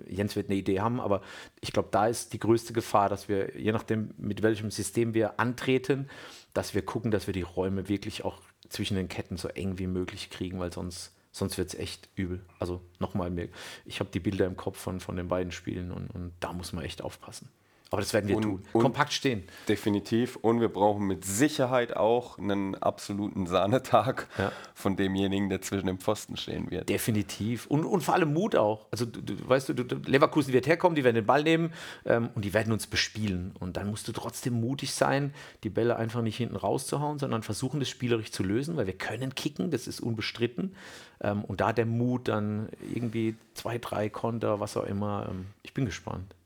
[0.06, 1.22] äh, Jens wird eine Idee haben, aber
[1.60, 5.40] ich glaube, da ist die größte Gefahr, dass wir, je nachdem, mit welchem System wir
[5.40, 6.08] antreten,
[6.54, 9.86] dass wir gucken, dass wir die Räume wirklich auch zwischen den Ketten so eng wie
[9.86, 12.44] möglich kriegen, weil sonst, sonst wird es echt übel.
[12.58, 13.48] Also nochmal,
[13.84, 16.72] ich habe die Bilder im Kopf von, von den beiden Spielen und, und da muss
[16.72, 17.48] man echt aufpassen.
[17.90, 18.62] Aber das werden wir und, tun.
[18.72, 19.42] Und Kompakt stehen.
[19.68, 20.36] Definitiv.
[20.36, 24.52] Und wir brauchen mit Sicherheit auch einen absoluten Sahnetag ja.
[24.74, 26.88] von demjenigen, der zwischen dem Pfosten stehen wird.
[26.88, 27.66] Definitiv.
[27.66, 28.86] Und, und vor allem Mut auch.
[28.92, 31.72] Also, du, du weißt du, du, Leverkusen wird herkommen, die werden den Ball nehmen
[32.06, 33.56] ähm, und die werden uns bespielen.
[33.58, 37.80] Und dann musst du trotzdem mutig sein, die Bälle einfach nicht hinten rauszuhauen, sondern versuchen,
[37.80, 40.76] das spielerisch zu lösen, weil wir können kicken, das ist unbestritten.
[41.20, 45.26] Ähm, und da der Mut dann irgendwie zwei, drei Konter, was auch immer.
[45.28, 46.36] Ähm, ich bin gespannt.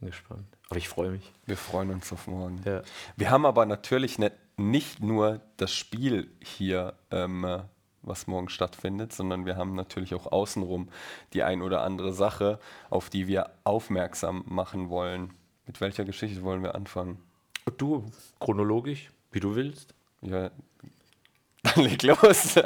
[0.00, 0.57] Bin gespannt.
[0.68, 1.32] Aber ich freue mich.
[1.46, 2.60] Wir freuen uns auf morgen.
[2.64, 2.82] Ja.
[3.16, 7.62] Wir haben aber natürlich nicht, nicht nur das Spiel hier, ähm,
[8.02, 10.88] was morgen stattfindet, sondern wir haben natürlich auch außenrum
[11.32, 12.58] die ein oder andere Sache,
[12.90, 15.34] auf die wir aufmerksam machen wollen.
[15.66, 17.18] Mit welcher Geschichte wollen wir anfangen?
[17.76, 18.06] Du,
[18.40, 19.94] chronologisch, wie du willst.
[20.22, 20.50] Ja,
[21.62, 22.56] dann leg los.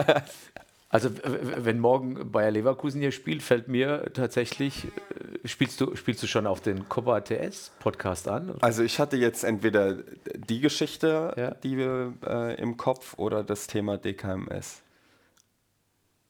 [0.92, 6.26] Also wenn morgen Bayer Leverkusen hier spielt, fällt mir tatsächlich, äh, spielst du, spielst du
[6.26, 8.50] schon auf den Copa TS Podcast an?
[8.50, 8.62] Oder?
[8.62, 9.94] Also ich hatte jetzt entweder
[10.36, 11.52] die Geschichte, ja.
[11.52, 14.82] die wir äh, im Kopf oder das Thema DKMS.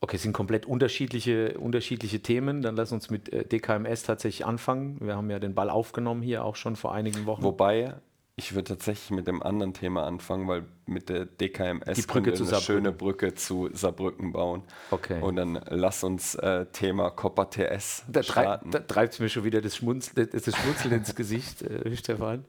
[0.00, 2.62] Okay, es sind komplett unterschiedliche, unterschiedliche Themen.
[2.62, 4.98] Dann lass uns mit äh, DKMS tatsächlich anfangen.
[5.00, 7.42] Wir haben ja den Ball aufgenommen hier auch schon vor einigen Wochen.
[7.42, 7.94] Wobei
[8.42, 12.46] ich würde tatsächlich mit dem anderen Thema anfangen, weil mit der DKMS die Brücke zu
[12.46, 14.62] eine schöne Brücke zu Saarbrücken bauen.
[14.90, 15.20] Okay.
[15.20, 18.70] Und dann lass uns äh, Thema Copper TS da starten.
[18.70, 22.44] Da treibt es mir schon wieder das, Schmunzel, das Schmunzeln ins Gesicht, äh, Stefan.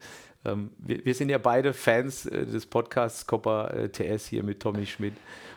[0.45, 4.59] Ähm, wir, wir, sind ja beide Fans äh, des Podcasts Copper äh, TS hier mit
[4.59, 5.13] Tommy Schmidt.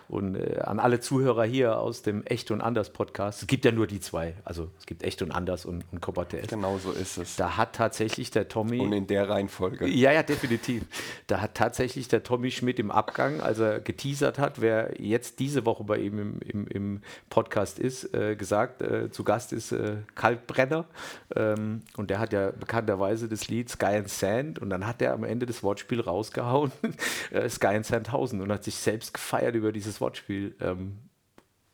[0.08, 3.72] Und äh, an alle Zuhörer hier aus dem Echt und Anders Podcast, es gibt ja
[3.72, 6.48] nur die zwei, also es gibt Echt und Anders und, und Copper TS.
[6.48, 7.36] Genau so ist es.
[7.36, 8.80] Da hat tatsächlich der Tommy.
[8.80, 9.86] Und in der Reihenfolge.
[9.86, 10.84] Ja, ja, definitiv.
[11.26, 15.66] Da hat tatsächlich der Tommy Schmidt im Abgang, als er geteasert hat, wer jetzt diese
[15.66, 19.96] Woche bei ihm im, im, im Podcast ist, äh, gesagt, äh, zu Gast ist äh,
[20.14, 20.86] Kaltbrenner.
[21.34, 25.12] Ähm, und der hat ja bekannterweise das Lied Sky and Sand und dann hat er
[25.12, 26.72] am Ende das Wortspiel rausgehauen,
[27.30, 30.54] äh, Sky and Sandhausen und hat sich selbst gefeiert über dieses Wortspiel.
[30.60, 30.98] Ähm,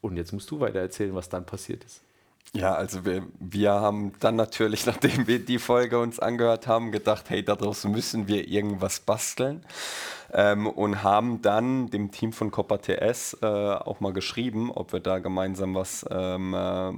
[0.00, 2.02] und jetzt musst du weiter erzählen, was dann passiert ist.
[2.54, 7.30] Ja, also wir, wir haben dann natürlich, nachdem wir die Folge uns angehört haben, gedacht,
[7.30, 9.64] hey, daraus müssen wir irgendwas basteln.
[10.35, 15.00] Ähm, und haben dann dem Team von Copper TS äh, auch mal geschrieben, ob wir
[15.00, 16.92] da gemeinsam was, ähm, äh,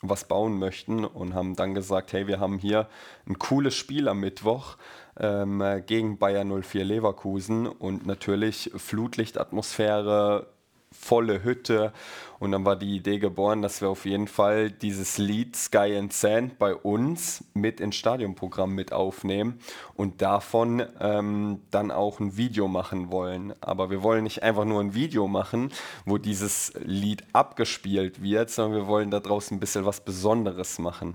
[0.00, 2.88] was bauen möchten und haben dann gesagt, hey, wir haben hier
[3.26, 4.76] ein cooles Spiel am Mittwoch
[5.18, 10.46] ähm, gegen Bayer 04 Leverkusen und natürlich Flutlichtatmosphäre,
[10.92, 11.92] volle Hütte.
[12.38, 16.12] Und dann war die Idee geboren, dass wir auf jeden Fall dieses Lied Sky and
[16.12, 19.60] Sand bei uns mit ins Stadionprogramm mit aufnehmen
[19.94, 23.54] und davon ähm, dann auch ein Video machen wollen.
[23.60, 25.72] Aber wir wollen nicht einfach nur ein Video machen,
[26.04, 31.14] wo dieses Lied abgespielt wird, sondern wir wollen da draußen ein bisschen was Besonderes machen.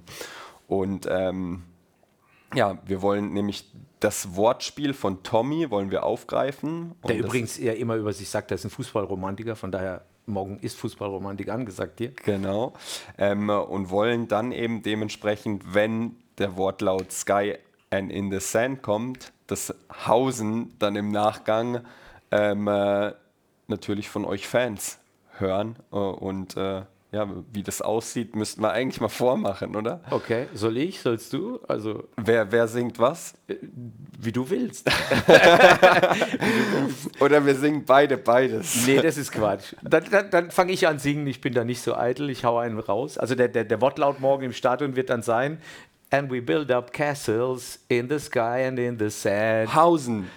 [0.67, 1.63] Und ähm,
[2.53, 3.65] ja, wir wollen nämlich
[3.99, 6.93] das Wortspiel von Tommy wollen wir aufgreifen.
[7.07, 10.77] Der übrigens ja immer über sich sagt, er ist ein Fußballromantiker, von daher morgen ist
[10.77, 12.11] Fußballromantik angesagt hier.
[12.23, 12.73] Genau.
[13.17, 17.55] Ähm, und wollen dann eben dementsprechend, wenn der Wortlaut Sky
[17.89, 19.73] and in the Sand kommt, das
[20.05, 21.81] Hausen dann im Nachgang
[22.31, 23.13] ähm, äh,
[23.67, 24.99] natürlich von euch Fans
[25.37, 30.01] hören äh, und äh, ja, wie das aussieht, müssten wir eigentlich mal vormachen, oder?
[30.11, 31.59] Okay, soll ich, sollst du?
[31.67, 33.33] Also wer, wer singt was?
[33.47, 33.55] Äh,
[34.19, 34.87] wie du willst.
[37.21, 38.85] oder wir singen beide beides.
[38.85, 39.73] Nee, das ist Quatsch.
[39.81, 42.57] Dann, dann, dann fange ich an singen, ich bin da nicht so eitel, ich hau
[42.57, 43.17] einen raus.
[43.17, 45.59] Also der, der, der Wortlaut morgen im Stadion wird dann sein,
[46.09, 49.75] And we build up castles in the sky and in the sand.
[49.75, 50.29] Hausen.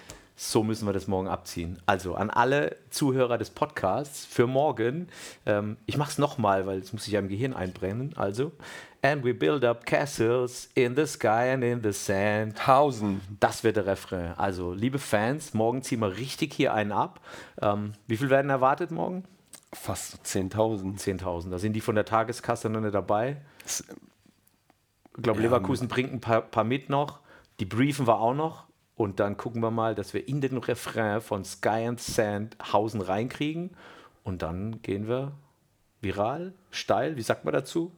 [0.43, 1.77] So müssen wir das morgen abziehen.
[1.85, 5.07] Also an alle Zuhörer des Podcasts für morgen.
[5.45, 8.13] Ähm, ich mache es nochmal, weil es muss sich ja im Gehirn einbrennen.
[8.15, 8.51] Also,
[9.03, 12.65] and we build up castles in the sky and in the sand.
[12.65, 13.21] Hausen.
[13.39, 14.33] Das wird der Refrain.
[14.35, 17.19] Also, liebe Fans, morgen ziehen wir richtig hier einen ab.
[17.61, 19.25] Ähm, wie viel werden erwartet morgen?
[19.71, 20.97] Fast 10.000.
[20.99, 21.51] 10.000.
[21.51, 23.37] Da sind die von der Tageskasse noch nicht dabei.
[23.67, 23.83] Ich
[25.21, 27.19] glaube, ja, Leverkusen bringt ein paar, paar mit noch.
[27.59, 31.21] Die briefen wir auch noch Und dann gucken wir mal, dass wir in den Refrain
[31.21, 33.71] von Sky and Sand Hausen reinkriegen.
[34.23, 35.31] Und dann gehen wir
[36.01, 37.91] viral, steil, wie sagt man dazu?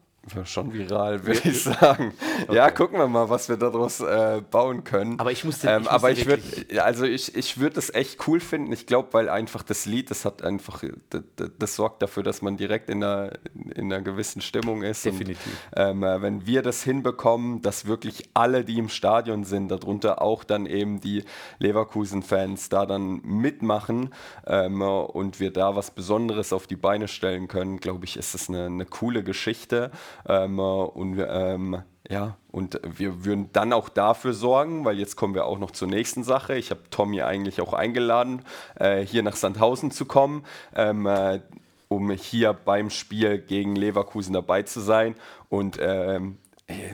[0.46, 2.14] Schon viral, würde ich sagen.
[2.44, 2.56] Okay.
[2.56, 5.20] Ja, gucken wir mal, was wir daraus äh, bauen können.
[5.20, 5.68] Aber ich musste.
[5.68, 6.42] Ähm, ich aber ich würde,
[6.82, 8.72] also ich, ich würde es echt cool finden.
[8.72, 11.24] Ich glaube, weil einfach das Lied, das hat einfach, das,
[11.60, 13.34] das, sorgt dafür, dass man direkt in einer,
[13.76, 15.04] in einer gewissen Stimmung ist.
[15.04, 15.46] Definitiv.
[15.76, 20.22] Und, ähm, äh, wenn wir das hinbekommen, dass wirklich alle, die im Stadion sind, darunter
[20.22, 21.26] auch dann eben die
[21.60, 24.14] Leverkusen-Fans da dann mitmachen
[24.48, 28.48] ähm, und wir da was Besonderes auf die Beine stellen können, glaube ich, ist es
[28.48, 29.92] eine, eine coole Geschichte.
[30.28, 35.46] Ähm, und ähm, ja, und wir würden dann auch dafür sorgen, weil jetzt kommen wir
[35.46, 36.56] auch noch zur nächsten Sache.
[36.56, 38.42] Ich habe Tommy eigentlich auch eingeladen,
[38.78, 40.44] äh, hier nach Sandhausen zu kommen,
[40.76, 41.40] ähm, äh,
[41.88, 45.16] um hier beim Spiel gegen Leverkusen dabei zu sein.
[45.48, 46.38] Und ähm,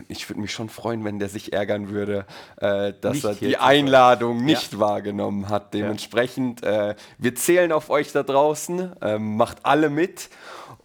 [0.08, 2.26] ich würde mich schon freuen, wenn der sich ärgern würde,
[2.58, 4.80] äh, dass nicht er die Einladung nicht ja.
[4.80, 5.74] wahrgenommen hat.
[5.74, 10.30] Dementsprechend, äh, wir zählen auf euch da draußen, ähm, macht alle mit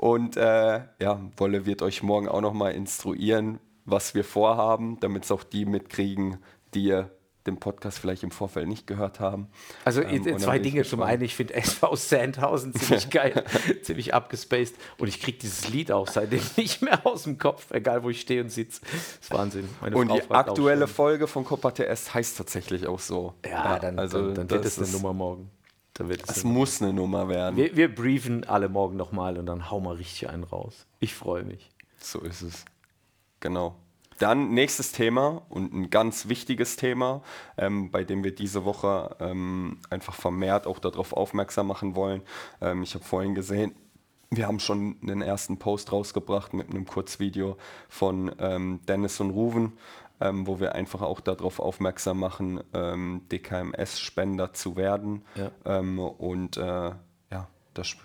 [0.04, 5.32] und äh, ja, Wolle wird euch morgen auch nochmal instruieren, was wir vorhaben, damit es
[5.32, 6.36] auch die mitkriegen,
[6.74, 7.10] die ihr
[7.46, 9.48] den Podcast vielleicht im Vorfeld nicht gehört haben.
[9.82, 10.82] Also ähm, zwei Dinge.
[10.82, 13.44] Zum einen, ich finde SV Sandhausen ziemlich geil,
[13.80, 14.74] ziemlich abgespaced.
[14.98, 18.20] Und ich kriege dieses Lied auch seitdem nicht mehr aus dem Kopf, egal wo ich
[18.20, 18.82] stehe und sitze.
[18.82, 19.70] Das ist Wahnsinn.
[19.80, 23.32] Meine und Frau die aktuelle Folge von Copa TS heißt tatsächlich auch so.
[23.42, 25.50] Ja, ja dann, also dann, dann wird es eine Nummer morgen.
[25.94, 27.56] Da wird es muss eine Nummer werden.
[27.56, 30.86] Wir, wir briefen alle morgen nochmal und dann hauen wir richtig einen raus.
[30.98, 31.70] Ich freue mich.
[31.98, 32.64] So ist es.
[33.38, 33.76] Genau.
[34.18, 37.22] Dann nächstes Thema und ein ganz wichtiges Thema,
[37.56, 42.22] ähm, bei dem wir diese Woche ähm, einfach vermehrt auch darauf aufmerksam machen wollen.
[42.60, 43.74] Ähm, ich habe vorhin gesehen,
[44.30, 47.56] wir haben schon den ersten Post rausgebracht mit einem Kurzvideo
[47.88, 49.72] von ähm, Dennis und Ruven
[50.20, 55.22] ähm, wo wir einfach auch darauf aufmerksam machen, ähm, DKMS-Spender zu werden.
[55.34, 55.50] Ja.
[55.64, 56.92] Ähm, und äh,
[57.30, 57.96] ja, das,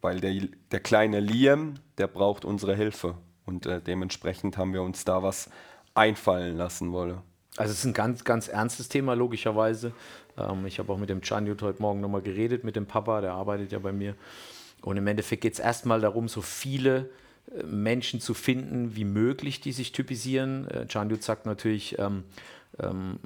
[0.00, 0.34] weil der,
[0.70, 3.16] der kleine Liam, der braucht unsere Hilfe.
[3.46, 5.50] Und äh, dementsprechend haben wir uns da was
[5.94, 7.18] einfallen lassen wollen.
[7.56, 9.92] Also es ist ein ganz, ganz ernstes Thema, logischerweise.
[10.36, 13.32] Ähm, ich habe auch mit dem Chanjut heute Morgen nochmal geredet, mit dem Papa, der
[13.32, 14.16] arbeitet ja bei mir.
[14.82, 17.10] Und im Endeffekt geht es erstmal darum, so viele
[17.64, 20.68] Menschen zu finden wie möglich, die sich typisieren.
[20.68, 22.24] Äh, Can sagt natürlich, ähm,
[22.80, 23.18] ähm,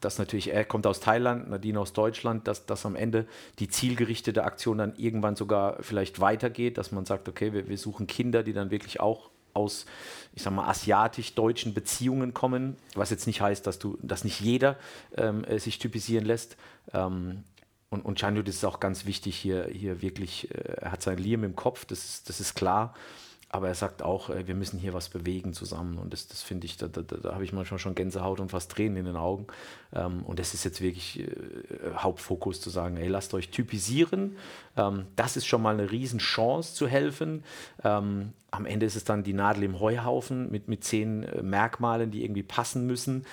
[0.00, 3.26] dass natürlich, er kommt aus Thailand, Nadine aus Deutschland, dass, dass am Ende
[3.58, 8.06] die zielgerichtete Aktion dann irgendwann sogar vielleicht weitergeht, dass man sagt, okay, wir, wir suchen
[8.06, 9.86] Kinder, die dann wirklich auch aus,
[10.34, 14.76] ich sag mal, asiatisch-deutschen Beziehungen kommen, was jetzt nicht heißt, dass du, dass nicht jeder
[15.16, 16.56] ähm, äh, sich typisieren lässt.
[16.92, 17.44] Ähm,
[17.90, 21.18] und, und Chanyu, das ist auch ganz wichtig, hier, hier wirklich, äh, er hat sein
[21.18, 22.94] Liam im Kopf, das ist, das ist klar.
[23.52, 25.98] Aber er sagt auch, äh, wir müssen hier was bewegen zusammen.
[25.98, 28.70] Und das, das finde ich, da, da, da habe ich manchmal schon Gänsehaut und fast
[28.70, 29.48] Tränen in den Augen.
[29.92, 31.26] Ähm, und das ist jetzt wirklich äh,
[31.96, 34.36] Hauptfokus zu sagen, ey, lasst euch typisieren.
[34.76, 37.42] Ähm, das ist schon mal eine Riesenchance zu helfen.
[37.82, 42.24] Ähm, am Ende ist es dann die Nadel im Heuhaufen mit, mit zehn Merkmalen, die
[42.24, 43.24] irgendwie passen müssen.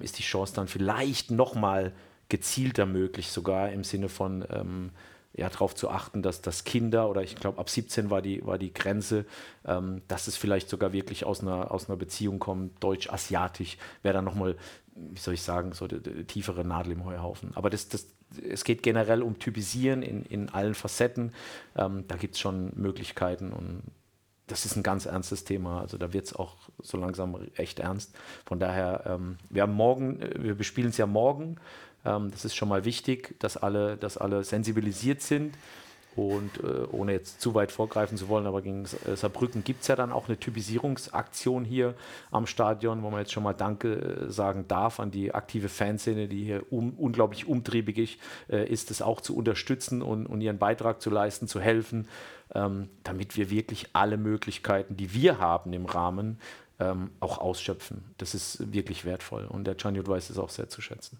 [0.00, 1.92] Ist die Chance dann vielleicht nochmal
[2.32, 4.90] gezielter möglich, sogar im Sinne von ähm,
[5.34, 8.56] ja, darauf zu achten, dass, dass Kinder, oder ich glaube ab 17 war die, war
[8.56, 9.26] die Grenze,
[9.66, 14.24] ähm, dass es vielleicht sogar wirklich aus einer, aus einer Beziehung kommt, deutsch-asiatisch, wäre dann
[14.24, 14.56] nochmal,
[14.94, 17.50] wie soll ich sagen, so die, die tiefere Nadel im Heuhaufen.
[17.54, 18.06] Aber das, das,
[18.48, 21.34] es geht generell um Typisieren in, in allen Facetten.
[21.76, 23.82] Ähm, da gibt es schon Möglichkeiten und
[24.46, 25.80] das ist ein ganz ernstes Thema.
[25.80, 28.14] Also da wird es auch so langsam echt ernst.
[28.46, 31.56] Von daher, ähm, wir haben morgen, äh, wir bespielen es ja morgen.
[32.04, 35.54] Ähm, das ist schon mal wichtig, dass alle, dass alle sensibilisiert sind.
[36.14, 39.88] Und äh, ohne jetzt zu weit vorgreifen zu wollen, aber gegen äh, Saarbrücken gibt es
[39.88, 41.94] ja dann auch eine Typisierungsaktion hier
[42.30, 46.28] am Stadion, wo man jetzt schon mal Danke äh, sagen darf an die aktive Fanszene,
[46.28, 48.18] die hier um, unglaublich umtriebig ist,
[48.50, 52.06] äh, ist, es auch zu unterstützen und, und, ihren Beitrag zu leisten, zu helfen,
[52.54, 56.38] ähm, damit wir wirklich alle Möglichkeiten, die wir haben im Rahmen,
[56.78, 58.04] ähm, auch ausschöpfen.
[58.18, 61.18] Das ist wirklich wertvoll und der Chanjut weiß es auch sehr zu schätzen.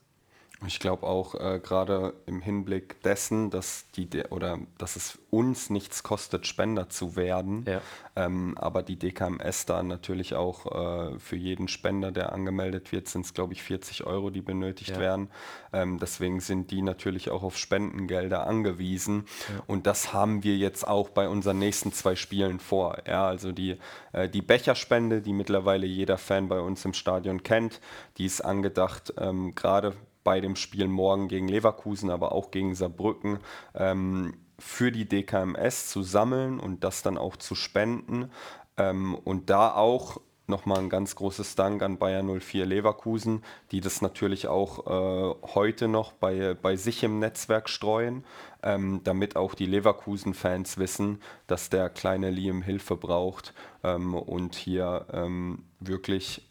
[0.66, 6.03] Ich glaube auch äh, gerade im Hinblick dessen, dass die oder dass es uns nichts
[6.03, 7.81] kostet, Spender zu werden, ja.
[8.16, 13.25] ähm, aber die DKMS da natürlich auch äh, für jeden Spender, der angemeldet wird, sind
[13.25, 15.01] es glaube ich 40 Euro, die benötigt ja.
[15.01, 15.31] werden.
[15.72, 19.62] Ähm, deswegen sind die natürlich auch auf Spendengelder angewiesen ja.
[19.66, 22.98] und das haben wir jetzt auch bei unseren nächsten zwei Spielen vor.
[23.07, 23.79] Ja, also die,
[24.12, 27.81] äh, die Becherspende, die mittlerweile jeder Fan bei uns im Stadion kennt,
[28.18, 29.94] die ist angedacht ähm, gerade
[30.25, 33.39] bei dem Spiel morgen gegen Leverkusen, aber auch gegen Saarbrücken
[33.75, 38.31] ähm, für die DKMS zu sammeln und das dann auch zu spenden.
[38.77, 44.03] Ähm, und da auch nochmal ein ganz großes Dank an Bayer 04 Leverkusen, die das
[44.03, 48.25] natürlich auch äh, heute noch bei, bei sich im Netzwerk streuen,
[48.63, 55.07] ähm, damit auch die Leverkusen-Fans wissen, dass der kleine Liam Hilfe braucht ähm, und hier
[55.13, 56.49] ähm, wirklich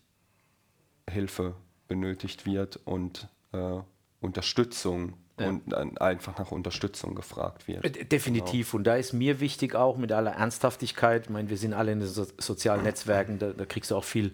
[1.10, 1.56] Hilfe
[1.88, 3.80] benötigt wird und äh,
[4.20, 5.50] Unterstützung ja.
[5.50, 7.84] und einfach nach Unterstützung gefragt wird.
[7.84, 8.72] Äh, definitiv.
[8.72, 8.78] Genau.
[8.78, 12.00] Und da ist mir wichtig auch mit aller Ernsthaftigkeit, ich meine, wir sind alle in
[12.00, 14.34] den so sozialen Netzwerken, da, da kriegst du auch viel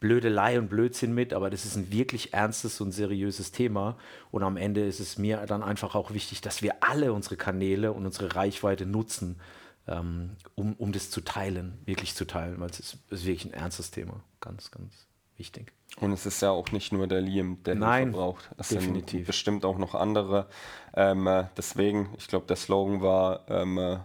[0.00, 3.96] Blödelei und Blödsinn mit, aber das ist ein wirklich ernstes und seriöses Thema.
[4.32, 7.92] Und am Ende ist es mir dann einfach auch wichtig, dass wir alle unsere Kanäle
[7.92, 9.38] und unsere Reichweite nutzen,
[9.86, 13.54] ähm, um, um das zu teilen, wirklich zu teilen, weil es ist, ist wirklich ein
[13.54, 14.24] ernstes Thema.
[14.40, 15.06] Ganz, ganz
[15.42, 15.72] wichtig.
[16.00, 18.50] Und es ist ja auch nicht nur der Liam, der Nein, Hilfe braucht.
[18.56, 19.10] Es definitiv.
[19.10, 20.46] sind bestimmt auch noch andere.
[20.94, 23.98] Ähm, äh, deswegen, ich glaube, der Slogan war ähm, äh,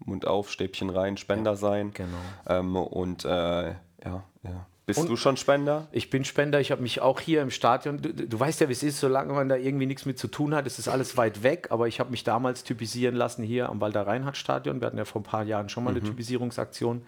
[0.00, 1.92] Mund auf, Stäbchen rein, Spender ja, sein.
[1.94, 2.18] Genau.
[2.48, 4.66] Ähm, und äh, ja, ja.
[4.86, 5.88] Bist und du schon Spender?
[5.92, 6.60] Ich bin Spender.
[6.60, 8.02] Ich habe mich auch hier im Stadion.
[8.02, 10.54] Du, du weißt ja, wie es ist, solange man da irgendwie nichts mit zu tun
[10.54, 11.68] hat, ist es alles weit weg.
[11.70, 14.80] Aber ich habe mich damals typisieren lassen hier am Walter Reinhardt Stadion.
[14.80, 16.00] Wir hatten ja vor ein paar Jahren schon mal mhm.
[16.00, 17.02] eine Typisierungsaktion.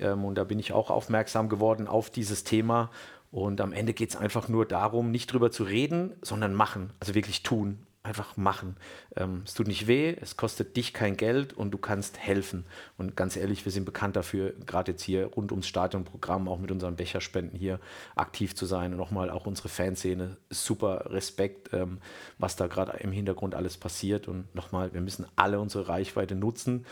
[0.00, 2.90] Ähm, und da bin ich auch aufmerksam geworden auf dieses Thema.
[3.30, 6.90] Und am Ende geht es einfach nur darum, nicht drüber zu reden, sondern machen.
[6.98, 7.78] Also wirklich tun.
[8.06, 8.76] Einfach machen.
[9.16, 12.66] Ähm, es tut nicht weh, es kostet dich kein Geld und du kannst helfen.
[12.98, 16.70] Und ganz ehrlich, wir sind bekannt dafür, gerade jetzt hier rund ums Stadionprogramm, auch mit
[16.70, 17.80] unseren Becherspenden hier
[18.14, 18.92] aktiv zu sein.
[18.92, 21.98] Und nochmal auch unsere Fanszene, super Respekt, ähm,
[22.36, 24.28] was da gerade im Hintergrund alles passiert.
[24.28, 26.84] Und nochmal, wir müssen alle unsere Reichweite nutzen,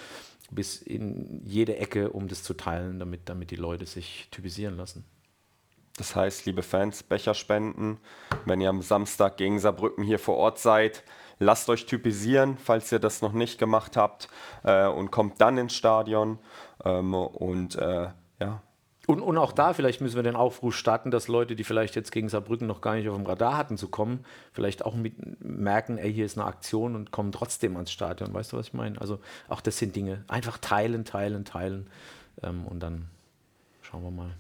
[0.51, 5.05] bis in jede Ecke, um das zu teilen, damit, damit die Leute sich typisieren lassen.
[5.97, 7.99] Das heißt, liebe Fans, Becher spenden.
[8.47, 11.05] Wenn ihr am Samstag gegen Saarbrücken hier vor Ort seid,
[11.39, 14.29] lasst euch typisieren, falls ihr das noch nicht gemacht habt
[14.63, 16.39] äh, und kommt dann ins Stadion.
[16.85, 18.09] Ähm, und äh,
[18.41, 18.63] ja.
[19.07, 22.13] Und, und auch da, vielleicht müssen wir den Aufruf starten, dass Leute, die vielleicht jetzt
[22.13, 25.99] gegen Saarbrücken noch gar nicht auf dem Radar hatten zu kommen, vielleicht auch mit merken,
[25.99, 28.33] ey, hier ist eine Aktion und kommen trotzdem ans Stadion.
[28.33, 29.01] Weißt du, was ich meine?
[29.01, 30.25] Also auch das sind Dinge.
[30.29, 31.91] Einfach teilen, teilen, teilen.
[32.43, 33.09] Ähm, und dann
[33.83, 34.37] schauen wir mal.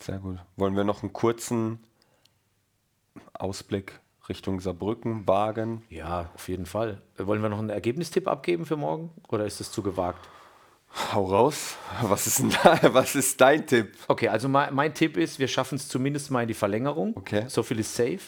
[0.00, 0.38] Sehr gut.
[0.56, 1.78] Wollen wir noch einen kurzen
[3.32, 5.82] Ausblick Richtung Saarbrücken wagen?
[5.88, 7.00] Ja, auf jeden Fall.
[7.16, 10.28] Wollen wir noch einen Ergebnistipp abgeben für morgen oder ist es zu gewagt?
[11.12, 11.76] Hau raus.
[12.02, 13.92] Was ist, da, was ist dein Tipp?
[14.08, 17.14] Okay, also mein, mein Tipp ist, wir schaffen es zumindest mal in die Verlängerung.
[17.16, 17.44] Okay.
[17.48, 18.20] So viel ist safe.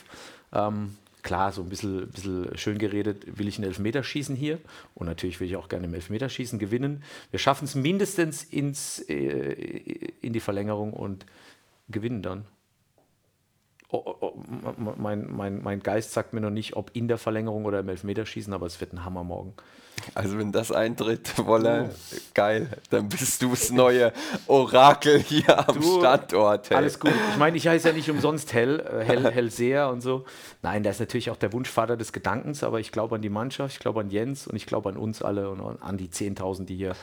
[0.53, 4.59] Ähm, klar, so ein bisschen, bisschen schön geredet, will ich ein Elfmeterschießen hier.
[4.93, 7.03] Und natürlich will ich auch gerne im Elfmeterschießen gewinnen.
[7.31, 9.53] Wir schaffen es mindestens ins, äh,
[10.21, 11.25] in die Verlängerung und
[11.89, 12.45] gewinnen dann.
[13.91, 14.43] Oh, oh, oh,
[14.97, 18.53] mein, mein, mein Geist sagt mir noch nicht, ob in der Verlängerung oder im Elfmeterschießen,
[18.53, 19.55] aber es wird ein Hammer morgen.
[20.13, 21.89] Also wenn das eintritt, Wolle,
[22.33, 24.13] geil, dann bist du das neue
[24.47, 26.69] Orakel hier am du, Standort.
[26.69, 26.77] Hey.
[26.77, 27.11] Alles gut.
[27.31, 30.25] Ich meine, ich heiße ja nicht umsonst Hell, äh, Hell, Hellseher und so.
[30.61, 33.73] Nein, der ist natürlich auch der Wunschvater des Gedankens, aber ich glaube an die Mannschaft,
[33.73, 36.75] ich glaube an Jens und ich glaube an uns alle und an die 10.000, die
[36.75, 36.95] hier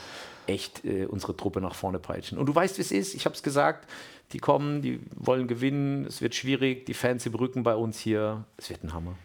[0.47, 2.37] echt äh, unsere Truppe nach vorne peitschen.
[2.37, 3.89] Und du weißt, wie es ist, ich habe es gesagt,
[4.33, 8.45] die kommen, die wollen gewinnen, es wird schwierig, die Fans im Rücken bei uns hier,
[8.57, 9.15] es wird ein Hammer.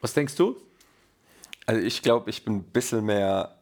[0.00, 0.56] Was denkst du?
[1.66, 3.56] Also ich glaube, ich bin ein bisschen mehr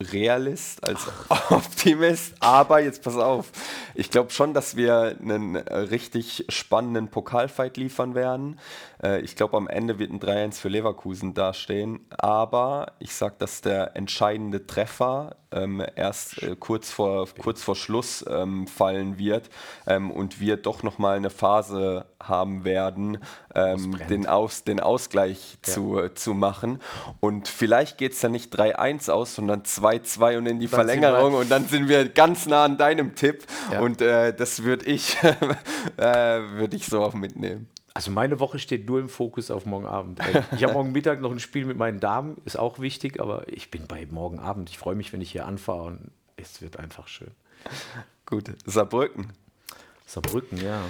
[0.00, 1.50] Realist als Ach.
[1.50, 2.34] Optimist.
[2.40, 3.52] Aber jetzt pass auf,
[3.94, 8.58] ich glaube schon, dass wir einen richtig spannenden Pokalfight liefern werden.
[9.02, 12.00] Äh, ich glaube, am Ende wird ein 3-1 für Leverkusen dastehen.
[12.10, 18.24] Aber ich sage, dass der entscheidende Treffer ähm, erst äh, kurz, vor, kurz vor Schluss
[18.28, 19.50] ähm, fallen wird
[19.86, 23.18] ähm, und wir doch nochmal eine Phase haben werden,
[23.54, 25.72] ähm, den, Aus, den Ausgleich ja.
[25.72, 26.80] zu, zu machen.
[27.20, 31.34] Und vielleicht geht es dann nicht 3-1 aus, sondern 2-2 und in die dann Verlängerung.
[31.34, 33.44] Und dann sind wir ganz nah an deinem Tipp.
[33.72, 33.80] Ja.
[33.80, 35.16] Und äh, das würde ich,
[35.96, 37.68] äh, würd ich so auch mitnehmen.
[38.00, 40.20] Also meine Woche steht nur im Fokus auf morgen Abend.
[40.56, 43.70] Ich habe morgen Mittag noch ein Spiel mit meinen Damen, ist auch wichtig, aber ich
[43.70, 44.70] bin bei morgen Abend.
[44.70, 47.32] Ich freue mich, wenn ich hier anfahre und es wird einfach schön.
[48.24, 49.34] Gut, Saarbrücken.
[50.06, 50.80] Saarbrücken, ja.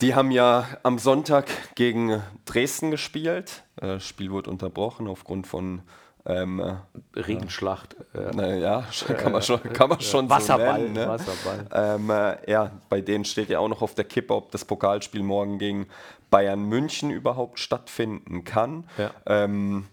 [0.00, 3.64] Die haben ja am Sonntag gegen Dresden gespielt.
[3.74, 5.82] Das Spiel wurde unterbrochen aufgrund von
[6.26, 6.78] ähm,
[7.14, 7.96] Regenschlacht.
[8.14, 8.84] Äh, naja,
[9.18, 10.94] kann man schon, kann man schon Wasserball, so nennen.
[10.94, 11.08] Ne?
[11.08, 11.66] Wasserball.
[11.72, 15.22] Ähm, äh, ja, bei denen steht ja auch noch auf der Kippe, ob das Pokalspiel
[15.22, 15.86] morgen gegen
[16.30, 18.88] Bayern München überhaupt stattfinden kann.
[18.96, 19.10] Ja.
[19.26, 19.86] Ähm,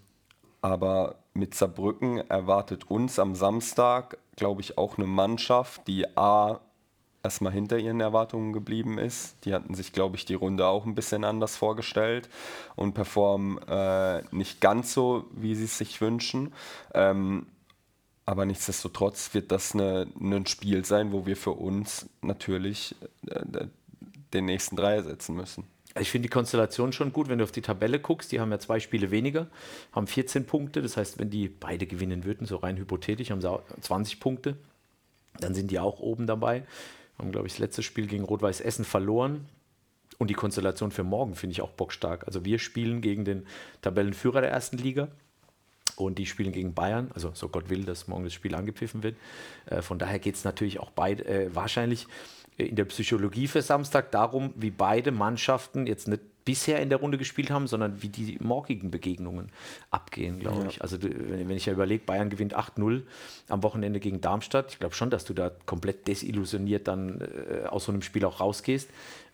[0.62, 6.60] aber mit Saarbrücken erwartet uns am Samstag, glaube ich, auch eine Mannschaft, die A
[7.24, 9.36] erstmal hinter ihren Erwartungen geblieben ist.
[9.46, 12.30] Die hatten sich, glaube ich, die Runde auch ein bisschen anders vorgestellt
[12.76, 16.54] und performen äh, nicht ganz so, wie sie es sich wünschen.
[16.94, 17.48] Ähm,
[18.26, 22.96] aber nichtsdestotrotz wird das eine, ein Spiel sein, wo wir für uns natürlich
[23.28, 23.66] äh,
[24.34, 25.66] den nächsten Dreier setzen müssen.
[26.00, 28.32] Ich finde die Konstellation schon gut, wenn du auf die Tabelle guckst.
[28.32, 29.48] Die haben ja zwei Spiele weniger,
[29.92, 30.82] haben 14 Punkte.
[30.82, 34.56] Das heißt, wenn die beide gewinnen würden, so rein hypothetisch, haben sie 20 Punkte.
[35.40, 36.64] Dann sind die auch oben dabei.
[37.22, 39.48] Haben, glaube ich, das letzte Spiel gegen Rot-Weiß Essen verloren.
[40.18, 42.26] Und die Konstellation für morgen finde ich auch bockstark.
[42.26, 43.46] Also wir spielen gegen den
[43.82, 45.08] Tabellenführer der ersten Liga
[45.96, 47.12] und die spielen gegen Bayern.
[47.14, 49.16] Also so Gott will, dass morgen das Spiel angepfiffen wird.
[49.68, 52.08] Äh, von daher geht es natürlich auch beide äh, wahrscheinlich
[52.58, 57.18] in der Psychologie für Samstag darum, wie beide Mannschaften jetzt nicht bisher in der Runde
[57.18, 59.52] gespielt haben, sondern wie die morgigen Begegnungen
[59.90, 60.70] abgehen, glaube ja.
[60.70, 60.82] ich.
[60.82, 63.04] Also wenn, wenn ich ja überlege, Bayern gewinnt 8-0
[63.48, 67.86] am Wochenende gegen Darmstadt, ich glaube schon, dass du da komplett desillusioniert dann äh, aus
[67.86, 68.90] so einem Spiel auch rausgehst.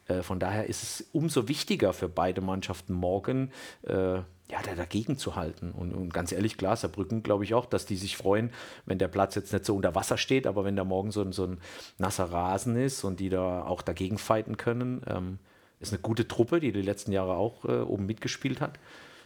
[0.08, 3.52] Äh, von daher ist es umso wichtiger für beide Mannschaften morgen,
[3.84, 5.72] äh, ja, da dagegen zu halten.
[5.72, 8.52] Und, und, ganz ehrlich, klar, Saarbrücken glaube ich auch, dass die sich freuen,
[8.86, 11.46] wenn der Platz jetzt nicht so unter Wasser steht, aber wenn da morgen so, so
[11.46, 11.60] ein
[11.98, 15.02] nasser Rasen ist und die da auch dagegen fighten können.
[15.08, 15.40] Ähm,
[15.80, 18.80] ist eine gute Truppe, die die letzten Jahre auch äh, oben mitgespielt hat.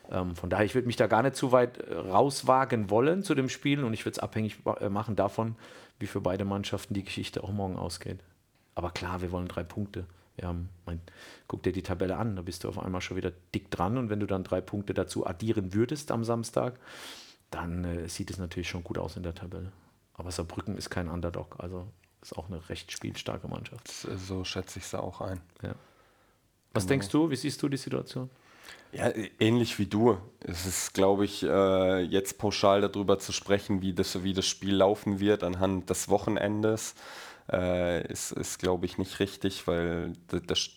[0.09, 3.35] Ähm, von daher, ich würde mich da gar nicht zu weit äh, rauswagen wollen zu
[3.35, 5.55] dem Spiel und ich würde es abhängig äh, machen davon,
[5.99, 8.19] wie für beide Mannschaften die Geschichte auch morgen ausgeht.
[8.75, 10.05] Aber klar, wir wollen drei Punkte.
[10.41, 10.99] Haben, mein,
[11.47, 14.09] guck dir die Tabelle an, da bist du auf einmal schon wieder dick dran und
[14.09, 16.79] wenn du dann drei Punkte dazu addieren würdest am Samstag,
[17.51, 19.71] dann äh, sieht es natürlich schon gut aus in der Tabelle.
[20.15, 21.87] Aber Saarbrücken ist kein Underdog, also
[22.23, 23.87] ist auch eine recht spielstarke Mannschaft.
[23.87, 25.41] So schätze ich es auch ein.
[25.61, 25.75] Ja.
[26.73, 26.89] Was genau.
[26.89, 28.29] denkst du, wie siehst du die Situation?
[28.93, 29.09] Ja,
[29.39, 30.17] ähnlich wie du.
[30.41, 34.75] Es ist, glaube ich, äh, jetzt pauschal darüber zu sprechen, wie das, wie das Spiel
[34.75, 36.95] laufen wird anhand des Wochenendes
[37.51, 40.13] äh, ist, ist glaube ich, nicht richtig, weil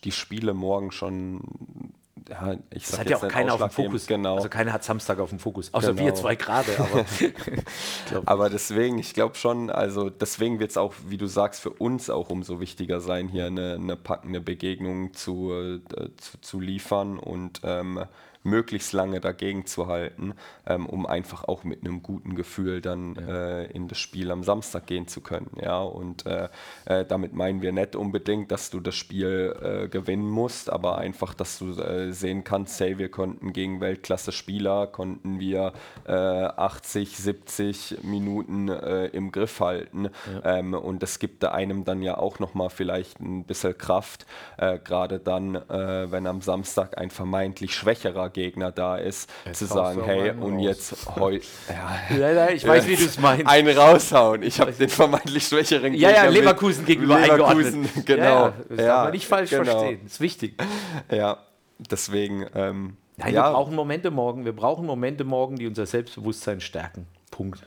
[0.04, 1.92] die Spiele morgen schon
[2.28, 4.06] ja, ich das hat ja auch keiner auf dem Fokus.
[4.06, 4.36] Genau.
[4.36, 5.72] Also keiner hat Samstag auf dem Fokus.
[5.74, 6.06] Außer genau.
[6.06, 6.70] wir zwei gerade.
[6.78, 7.04] Aber,
[8.26, 12.08] aber deswegen, ich glaube schon, also deswegen wird es auch, wie du sagst, für uns
[12.08, 15.80] auch umso wichtiger sein, hier eine, eine packende Begegnung zu, äh,
[16.16, 18.04] zu, zu, liefern und ähm,
[18.44, 20.34] möglichst lange dagegen zu halten,
[20.66, 23.60] ähm, um einfach auch mit einem guten Gefühl dann ja.
[23.60, 25.50] äh, in das Spiel am Samstag gehen zu können.
[25.60, 25.80] Ja?
[25.80, 26.48] Und äh,
[26.84, 31.32] äh, damit meinen wir nicht unbedingt, dass du das Spiel äh, gewinnen musst, aber einfach,
[31.32, 35.72] dass du äh, sehen kannst, hey, wir konnten gegen Weltklasse-Spieler, konnten wir
[36.06, 40.10] 80, äh, 70 Minuten im Griff halten.
[40.44, 40.58] Ja.
[40.58, 44.26] Ähm, und das gibt einem dann ja auch nochmal vielleicht ein bisschen Kraft,
[44.56, 50.32] gerade dann, wenn am Samstag ein vermeintlich schwächerer Gegner da ist, jetzt zu sagen, hey,
[50.32, 50.62] und raus.
[50.62, 51.46] jetzt heute.
[51.68, 53.46] Ja, ja, ja, ich weiß, wie du es meinst.
[53.46, 54.42] Einen raushauen.
[54.42, 56.10] Ich habe den vermeintlich schwächeren Gegner.
[56.10, 57.90] Ja, ja, Leverkusen gegenüber Leverkusen, eingeordnet.
[58.06, 58.24] genau.
[58.24, 59.64] Ja, das ja, darf man nicht falsch genau.
[59.64, 60.00] verstehen.
[60.02, 60.62] Das ist wichtig.
[61.10, 61.38] Ja,
[61.78, 62.46] deswegen.
[62.54, 64.44] Ähm, Nein, wir brauchen Momente morgen.
[64.44, 67.06] Wir brauchen Momente morgen, die unser Selbstbewusstsein stärken.
[67.30, 67.66] Punkt.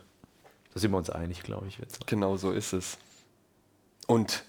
[0.73, 1.79] Da sind wir uns einig, glaube ich.
[1.79, 2.05] Jetzt.
[2.05, 2.97] Genau so ist es.
[4.07, 4.43] Und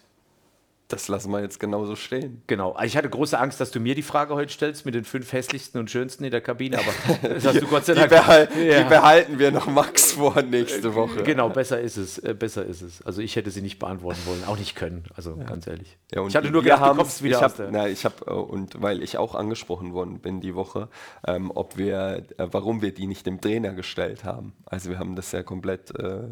[0.88, 2.42] das lassen wir jetzt genauso stehen.
[2.46, 2.74] Genau.
[2.82, 5.78] Ich hatte große Angst, dass du mir die Frage heute stellst mit den fünf hässlichsten
[5.78, 8.08] und schönsten in der Kabine, aber das hast du Gott sei Dank.
[8.08, 8.82] Die, behal ja.
[8.82, 11.22] die behalten wir noch Max vor nächste Woche.
[11.24, 12.18] Genau, besser ist es.
[12.18, 13.02] Äh, besser ist es.
[13.02, 15.04] Also ich hätte sie nicht beantworten wollen, auch nicht können.
[15.14, 15.44] Also ja.
[15.44, 15.98] ganz ehrlich.
[16.10, 18.80] Ja, ich hatte nur gedacht, du kommst wieder ich hab, na, ich habe äh, und
[18.80, 20.88] weil ich auch angesprochen worden bin die Woche,
[21.26, 24.54] ähm, ob wir, äh, warum wir die nicht dem Trainer gestellt haben.
[24.64, 26.28] Also wir haben das ja komplett äh,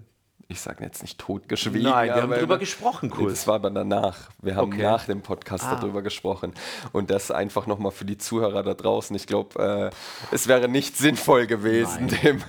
[0.49, 1.91] ich sage jetzt nicht totgeschwiegen.
[1.91, 3.31] Nein, wir haben darüber gesprochen, cool.
[3.31, 4.31] Das war aber danach.
[4.41, 4.83] Wir haben okay.
[4.83, 5.75] nach dem Podcast ah.
[5.75, 6.55] darüber gesprochen.
[6.93, 9.17] Und das einfach nochmal für die Zuhörer da draußen.
[9.17, 12.21] Ich glaube, äh, es wäre nicht sinnvoll gewesen, Nein.
[12.23, 12.43] dem,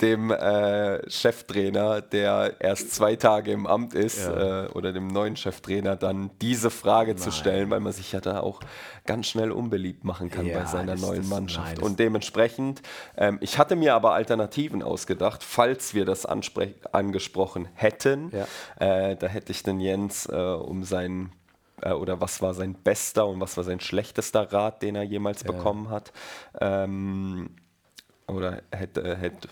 [0.00, 4.64] dem äh, Cheftrainer, der erst zwei Tage im Amt ist, ja.
[4.64, 7.18] äh, oder dem neuen Cheftrainer dann diese Frage Nein.
[7.18, 8.60] zu stellen, weil man sich ja da auch
[9.06, 11.78] ganz schnell unbeliebt machen kann ja, bei seiner neuen Mannschaft.
[11.80, 12.82] Und dementsprechend,
[13.16, 18.30] ähm, ich hatte mir aber Alternativen ausgedacht, falls wir das angesprochen gesprochen hätten.
[18.32, 19.10] Ja.
[19.10, 21.32] Äh, da hätte ich den Jens äh, um seinen
[21.82, 25.42] äh, oder was war sein bester und was war sein schlechtester Rat, den er jemals
[25.42, 25.52] ja.
[25.52, 26.12] bekommen hat.
[26.60, 27.50] Ähm,
[28.26, 29.48] oder hätte, hätte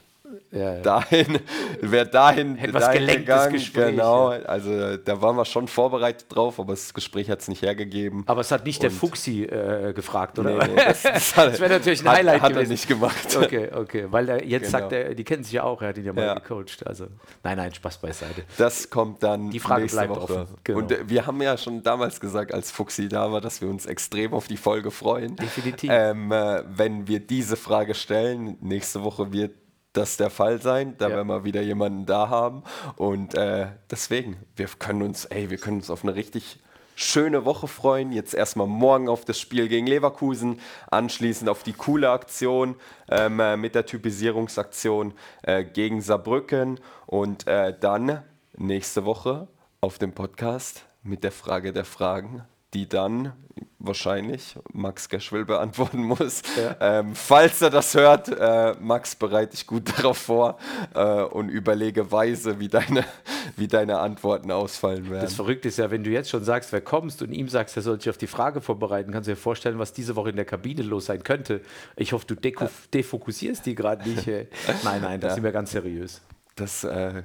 [0.51, 0.81] ja, ja.
[0.81, 1.39] dahin,
[1.81, 4.41] wer dahin, Etwas dahin gegangen, Gespräch, genau, ja.
[4.43, 8.25] also da waren wir schon vorbereitet drauf, aber das Gespräch hat es nicht hergegeben.
[8.27, 10.67] Aber es hat nicht Und der Fuchsi äh, gefragt, oder?
[10.67, 12.71] Nee, nee, das, das, das wäre natürlich ein hat, Highlight hat gewesen.
[12.71, 13.37] er nicht gemacht.
[13.37, 14.79] Okay, okay, weil er jetzt genau.
[14.79, 17.07] sagt, er, die kennen sich ja auch, er hat ihn ja mal gecoacht, also
[17.43, 18.43] nein, nein, Spaß beiseite.
[18.59, 20.33] Das kommt dann Die Frage nächste bleibt Woche.
[20.35, 20.55] offen.
[20.65, 20.79] Genau.
[20.79, 23.87] Und äh, wir haben ja schon damals gesagt, als Fuchsi da war, dass wir uns
[23.87, 25.37] extrem auf die Folge freuen.
[25.37, 25.91] Definitiv.
[25.93, 29.53] Ähm, äh, wenn wir diese Frage stellen, nächste Woche wird
[29.93, 30.95] das der Fall sein.
[30.99, 31.17] Da ja.
[31.17, 32.63] werden wir wieder jemanden da haben.
[32.97, 36.61] Und äh, deswegen, wir können uns, ey, wir können uns auf eine richtig
[36.95, 38.13] schöne Woche freuen.
[38.13, 42.77] Jetzt erstmal morgen auf das Spiel gegen Leverkusen, anschließend auf die coole Aktion
[43.11, 48.23] ähm, äh, mit der Typisierungsaktion äh, gegen Saarbrücken und äh, dann
[48.57, 49.49] nächste Woche
[49.81, 52.45] auf dem Podcast mit der Frage der Fragen
[52.75, 53.33] die dann
[53.79, 56.43] wahrscheinlich Max Geschwill beantworten muss.
[56.57, 56.77] Ja.
[57.01, 60.59] Ähm, falls er das hört, äh, Max, bereite ich gut darauf vor
[60.95, 63.05] äh, und überlege weise, wie deine,
[63.57, 65.23] wie deine Antworten ausfallen werden.
[65.23, 67.83] Das Verrückte ist ja, wenn du jetzt schon sagst, wer kommst und ihm sagst, er
[67.83, 70.45] soll sich auf die Frage vorbereiten, kannst du dir vorstellen, was diese Woche in der
[70.45, 71.61] Kabine los sein könnte.
[71.97, 72.71] Ich hoffe, du ja.
[72.95, 74.27] defokussierst die gerade nicht.
[74.85, 75.35] nein, nein, das ja.
[75.35, 76.23] sind wir ganz seriös.
[76.57, 77.23] Das äh,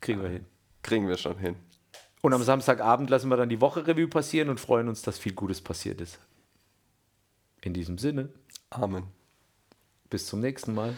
[0.00, 0.46] kriegen wir hin.
[0.82, 1.56] Kriegen wir schon hin.
[2.22, 5.34] Und am Samstagabend lassen wir dann die Woche Revue passieren und freuen uns, dass viel
[5.34, 6.18] Gutes passiert ist.
[7.60, 8.28] In diesem Sinne.
[8.70, 9.04] Amen.
[10.08, 10.94] Bis zum nächsten Mal.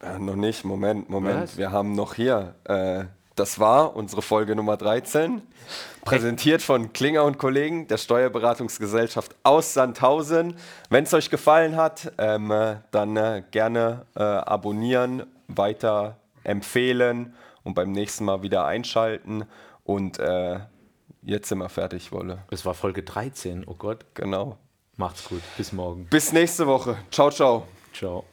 [0.00, 1.42] Äh, noch nicht, Moment, Moment.
[1.42, 1.56] Was?
[1.58, 2.54] Wir haben noch hier.
[2.64, 5.42] Äh, das war unsere Folge Nummer 13.
[6.04, 10.54] Präsentiert von Klinger und Kollegen der Steuerberatungsgesellschaft aus Sandhausen.
[10.88, 17.34] Wenn es euch gefallen hat, ähm, äh, dann äh, gerne äh, abonnieren, weiter empfehlen
[17.64, 19.44] und beim nächsten Mal wieder einschalten.
[19.88, 20.60] Und äh,
[21.22, 22.44] jetzt sind wir fertig, Wolle.
[22.50, 24.04] Es war Folge 13, oh Gott.
[24.12, 24.58] Genau.
[24.98, 25.40] Macht's gut.
[25.56, 26.04] Bis morgen.
[26.10, 26.98] Bis nächste Woche.
[27.10, 27.66] Ciao, ciao.
[27.94, 28.24] Ciao.